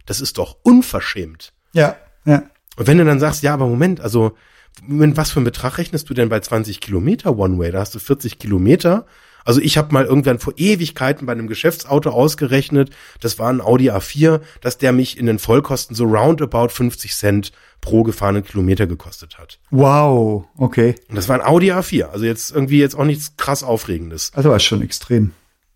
[0.06, 1.54] Das ist doch unverschämt.
[1.74, 1.96] Ja,
[2.26, 2.44] ja.
[2.76, 4.36] Und wenn du dann sagst, ja, aber Moment, also,
[4.82, 7.72] mit was für einen Betrag rechnest du denn bei 20 Kilometer One-Way?
[7.72, 9.06] Da hast du 40 Kilometer.
[9.46, 12.90] Also ich habe mal irgendwann vor Ewigkeiten bei einem Geschäftsauto ausgerechnet,
[13.22, 17.52] das war ein Audi A4, dass der mich in den Vollkosten so roundabout 50 Cent
[17.82, 19.60] pro gefahrenen Kilometer gekostet hat.
[19.70, 20.96] Wow, okay.
[21.10, 24.32] Und das war ein Audi A4, also jetzt irgendwie jetzt auch nichts krass Aufregendes.
[24.34, 25.32] Also war schon extrem.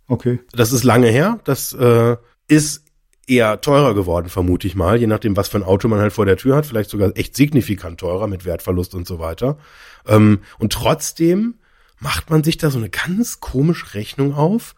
[0.07, 0.39] Okay.
[0.51, 2.83] Das ist lange her, das äh, ist
[3.27, 6.25] eher teurer geworden, vermute ich mal, je nachdem, was für ein Auto man halt vor
[6.25, 9.57] der Tür hat, vielleicht sogar echt signifikant teurer mit Wertverlust und so weiter.
[10.07, 11.55] Ähm, und trotzdem
[11.99, 14.75] macht man sich da so eine ganz komische Rechnung auf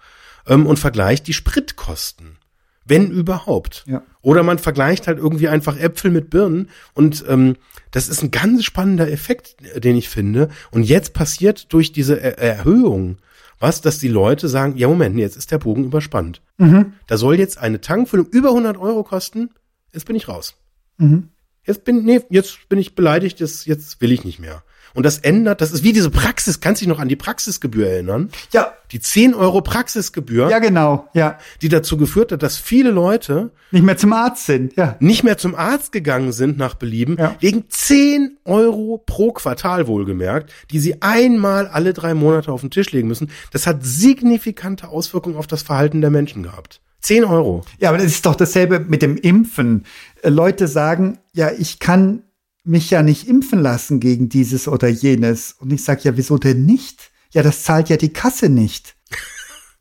[0.48, 2.38] ähm, und vergleicht die Spritkosten.
[2.86, 3.84] Wenn überhaupt.
[3.88, 4.02] Ja.
[4.22, 6.70] Oder man vergleicht halt irgendwie einfach Äpfel mit Birnen.
[6.94, 7.56] Und ähm,
[7.92, 10.50] das ist ein ganz spannender Effekt, den ich finde.
[10.72, 13.18] Und jetzt passiert durch diese er Erhöhung
[13.62, 16.42] was, dass die Leute sagen, ja Moment, jetzt ist der Bogen überspannt.
[16.58, 16.94] Mhm.
[17.08, 19.52] Da soll jetzt eine Tankfüllung über 100 Euro kosten.
[19.94, 20.56] Jetzt bin ich raus.
[20.98, 21.30] Mhm.
[21.64, 24.64] Jetzt bin, nee, jetzt bin ich beleidigt, jetzt, jetzt will ich nicht mehr.
[24.94, 28.30] Und das ändert, das ist wie diese Praxis, kannst dich noch an die Praxisgebühr erinnern?
[28.52, 31.38] Ja, Die 10 Euro Praxisgebühr, ja, genau, ja.
[31.62, 34.98] die dazu geführt hat, dass viele Leute Nicht mehr zum Arzt sind, ja.
[35.00, 37.36] nicht mehr zum Arzt gegangen sind nach Belieben, Ja.
[37.40, 42.92] wegen 10 Euro pro Quartal wohlgemerkt, die sie einmal alle drei Monate auf den Tisch
[42.92, 43.30] legen müssen.
[43.52, 46.82] Das hat signifikante Auswirkungen auf das Verhalten der Menschen gehabt.
[47.02, 47.64] 10 Euro.
[47.80, 49.86] Ja, aber das ist doch dasselbe mit dem Impfen.
[50.22, 52.24] Äh, Leute sagen, ja, ich kann
[52.64, 55.54] mich ja nicht impfen lassen gegen dieses oder jenes.
[55.54, 57.12] Und ich sage, ja, wieso denn nicht?
[57.32, 58.96] Ja, das zahlt ja die Kasse nicht.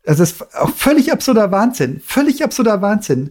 [0.03, 2.01] Das ist auch völlig absurder Wahnsinn.
[2.03, 3.29] Völlig absurder Wahnsinn.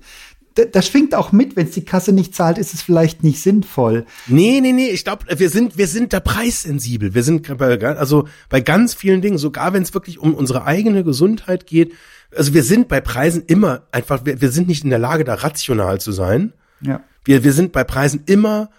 [0.55, 3.43] Da, das schwingt auch mit, wenn es die Kasse nicht zahlt, ist es vielleicht nicht
[3.43, 4.07] sinnvoll.
[4.29, 7.13] Nee, nee, nee, ich glaube, wir sind, wir sind da preissensibel.
[7.13, 11.03] Wir sind bei, also bei ganz vielen Dingen, sogar wenn es wirklich um unsere eigene
[11.03, 11.93] Gesundheit geht.
[12.37, 15.35] Also wir sind bei Preisen immer einfach, wir, wir sind nicht in der Lage, da
[15.35, 16.53] rational zu sein.
[16.81, 17.03] Ja.
[17.25, 18.71] Wir, wir sind bei Preisen immer,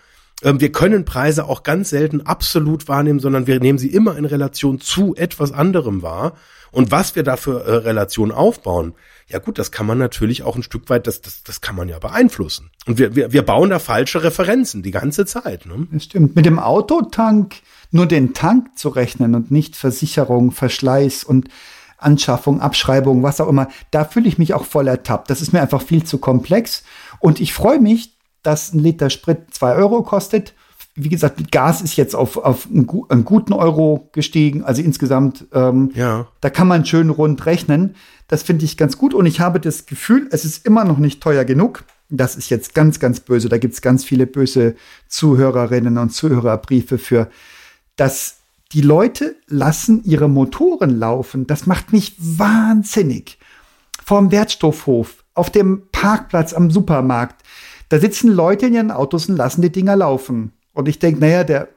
[0.41, 4.79] wir können Preise auch ganz selten absolut wahrnehmen, sondern wir nehmen sie immer in Relation
[4.79, 6.33] zu etwas anderem wahr.
[6.71, 8.93] Und was wir da für äh, Relationen aufbauen,
[9.27, 11.89] ja gut, das kann man natürlich auch ein Stück weit, das, das, das kann man
[11.89, 12.69] ja beeinflussen.
[12.85, 15.65] Und wir, wir, wir bauen da falsche Referenzen die ganze Zeit.
[15.65, 15.87] Ne?
[15.91, 16.35] Das stimmt.
[16.35, 17.55] Mit dem Autotank
[17.91, 21.49] nur den Tank zu rechnen und nicht Versicherung, Verschleiß und
[21.97, 25.29] Anschaffung, Abschreibung, was auch immer, da fühle ich mich auch voll ertappt.
[25.29, 26.83] Das ist mir einfach viel zu komplex.
[27.19, 30.53] Und ich freue mich, dass ein Liter Sprit zwei Euro kostet.
[30.95, 34.63] Wie gesagt, Gas ist jetzt auf, auf einen, einen guten Euro gestiegen.
[34.63, 36.27] Also insgesamt, ähm, Ja.
[36.41, 37.95] da kann man schön rund rechnen.
[38.27, 39.13] Das finde ich ganz gut.
[39.13, 41.83] Und ich habe das Gefühl, es ist immer noch nicht teuer genug.
[42.09, 43.47] Das ist jetzt ganz, ganz böse.
[43.47, 44.75] Da gibt es ganz viele böse
[45.07, 47.29] Zuhörerinnen und Zuhörerbriefe für,
[47.95, 48.37] dass
[48.73, 51.47] die Leute lassen ihre Motoren laufen.
[51.47, 53.37] Das macht mich wahnsinnig.
[54.03, 57.43] Vorm Wertstoffhof, auf dem Parkplatz am Supermarkt.
[57.91, 60.53] Da sitzen Leute in ihren Autos und lassen die Dinger laufen.
[60.71, 61.67] Und ich denke, naja, der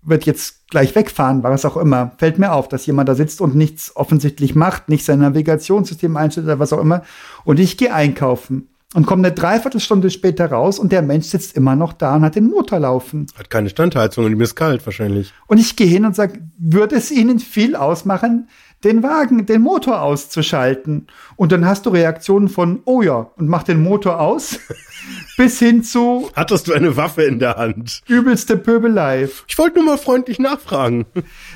[0.00, 2.12] wird jetzt gleich wegfahren, was auch immer.
[2.18, 6.46] Fällt mir auf, dass jemand da sitzt und nichts offensichtlich macht, nicht sein Navigationssystem einstellt
[6.46, 7.02] oder was auch immer.
[7.42, 11.74] Und ich gehe einkaufen und komme eine Dreiviertelstunde später raus und der Mensch sitzt immer
[11.74, 13.26] noch da und hat den Motor laufen.
[13.36, 15.34] Hat keine Standheizung und ihm ist kalt wahrscheinlich.
[15.48, 18.48] Und ich gehe hin und sage, würde es Ihnen viel ausmachen,
[18.84, 21.06] den Wagen, den Motor auszuschalten?
[21.36, 24.58] Und dann hast du Reaktionen von, oh ja, und mach den Motor aus,
[25.36, 28.02] bis hin zu Hattest du eine Waffe in der Hand?
[28.06, 29.28] übelste Pöbelei.
[29.48, 31.06] Ich wollte nur mal freundlich nachfragen.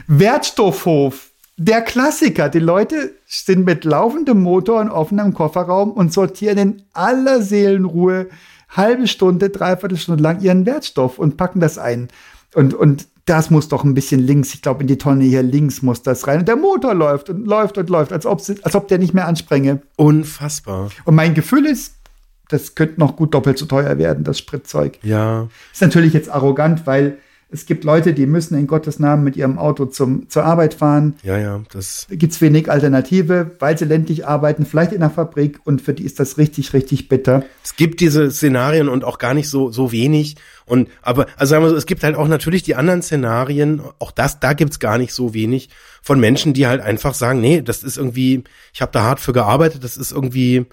[0.07, 2.49] Wertstoffhof, der Klassiker.
[2.49, 8.29] Die Leute sind mit laufendem Motor und offenem Kofferraum und sortieren in aller Seelenruhe
[8.71, 12.09] halbe Stunde, dreiviertel Stunde lang ihren Wertstoff und packen das ein.
[12.55, 15.83] Und, und das muss doch ein bisschen links, ich glaube, in die Tonne hier links
[15.83, 16.41] muss das rein.
[16.41, 19.29] Und der Motor läuft und läuft und läuft, als ob, als ob der nicht mehr
[19.29, 19.83] ansprenge.
[19.95, 20.91] Unfassbar.
[21.05, 21.95] Und mein Gefühl ist,
[22.49, 24.99] das könnte noch gut doppelt so teuer werden, das Spritzeug.
[25.03, 25.49] Ja.
[25.73, 27.19] Ist natürlich jetzt arrogant, weil
[27.53, 31.17] es gibt Leute, die müssen in Gottes Namen mit ihrem Auto zum, zur Arbeit fahren.
[31.23, 32.07] Ja, ja, das.
[32.09, 36.05] Da gibt's wenig Alternative, weil sie ländlich arbeiten, vielleicht in der Fabrik und für die
[36.05, 37.45] ist das richtig, richtig bitter.
[37.65, 40.37] Es gibt diese Szenarien und auch gar nicht so so wenig.
[40.65, 43.83] Und aber also sagen wir so, es gibt halt auch natürlich die anderen Szenarien.
[43.99, 45.71] Auch das, da gibt's gar nicht so wenig
[46.03, 49.33] von Menschen, die halt einfach sagen, nee, das ist irgendwie, ich habe da hart für
[49.33, 50.67] gearbeitet, das ist irgendwie,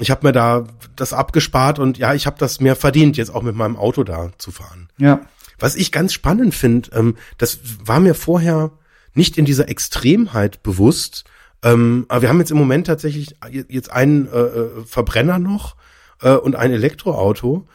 [0.00, 0.64] ich habe mir da
[0.96, 4.30] das abgespart und ja, ich habe das mir verdient, jetzt auch mit meinem Auto da
[4.38, 4.88] zu fahren.
[4.96, 5.20] Ja.
[5.58, 8.72] Was ich ganz spannend finde, ähm, das war mir vorher
[9.14, 11.24] nicht in dieser Extremheit bewusst.
[11.62, 13.36] Ähm, aber wir haben jetzt im Moment tatsächlich
[13.68, 15.76] jetzt einen äh, äh, Verbrenner noch
[16.20, 17.66] äh, und ein Elektroauto.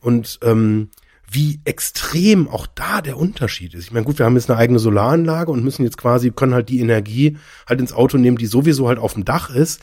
[0.00, 0.90] Und ähm,
[1.30, 3.84] wie extrem auch da der Unterschied ist.
[3.84, 6.70] Ich meine, gut, wir haben jetzt eine eigene Solaranlage und müssen jetzt quasi, können halt
[6.70, 7.36] die Energie
[7.68, 9.82] halt ins Auto nehmen, die sowieso halt auf dem Dach ist.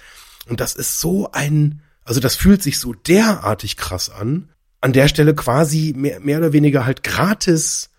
[0.49, 4.49] Und das ist so ein, also das fühlt sich so derartig krass an.
[4.85, 7.89] An der Stelle quasi mehr, mehr oder weniger halt gratis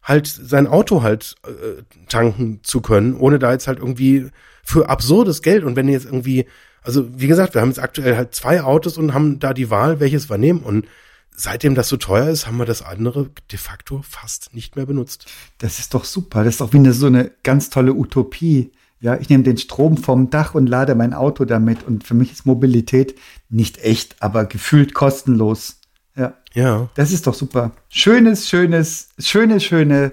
[0.00, 4.28] halt sein Auto halt äh, tanken zu können, ohne da jetzt halt irgendwie
[4.62, 6.46] für absurdes Geld und wenn jetzt irgendwie,
[6.82, 9.98] also wie gesagt, wir haben jetzt aktuell halt zwei Autos und haben da die Wahl,
[9.98, 10.86] welches wir nehmen und
[11.34, 15.26] seitdem das so teuer ist, haben wir das andere de facto fast nicht mehr benutzt.
[15.58, 16.44] Das ist doch super.
[16.44, 18.70] Das ist doch wie eine, so eine ganz tolle Utopie.
[19.00, 21.82] Ja, ich nehme den Strom vom Dach und lade mein Auto damit.
[21.82, 23.16] Und für mich ist Mobilität
[23.50, 25.75] nicht echt, aber gefühlt kostenlos.
[26.16, 26.34] Ja.
[26.54, 26.88] Ja.
[26.94, 27.72] Das ist doch super.
[27.88, 30.12] Schönes, schönes, schöne, schöne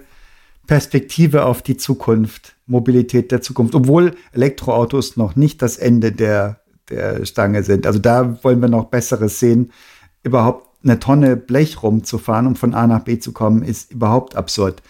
[0.67, 2.55] Perspektive auf die Zukunft.
[2.65, 3.75] Mobilität der Zukunft.
[3.75, 7.87] Obwohl Elektroautos noch nicht das Ende der, der Stange sind.
[7.87, 9.71] Also da wollen wir noch Besseres sehen.
[10.23, 14.81] Überhaupt eine Tonne Blech rumzufahren, um von A nach B zu kommen, ist überhaupt absurd.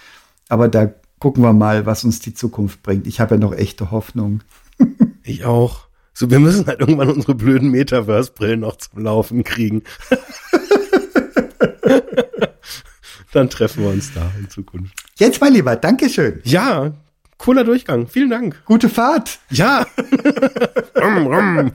[0.50, 3.08] Aber da gucken wir mal, was uns die Zukunft bringt.
[3.08, 4.42] Ich habe ja noch echte Hoffnung.
[5.24, 5.82] ich auch.
[6.14, 9.84] So, wir müssen halt irgendwann unsere blöden Metaverse-Brillen noch zum Laufen kriegen.
[13.34, 14.94] Dann treffen wir uns da in Zukunft.
[15.18, 16.42] Jetzt, mein Lieber, Dankeschön.
[16.44, 16.94] Ja,
[17.38, 18.08] cooler Durchgang.
[18.08, 18.62] Vielen Dank.
[18.66, 19.40] Gute Fahrt.
[19.50, 19.86] Ja.
[20.96, 21.72] rum, rum.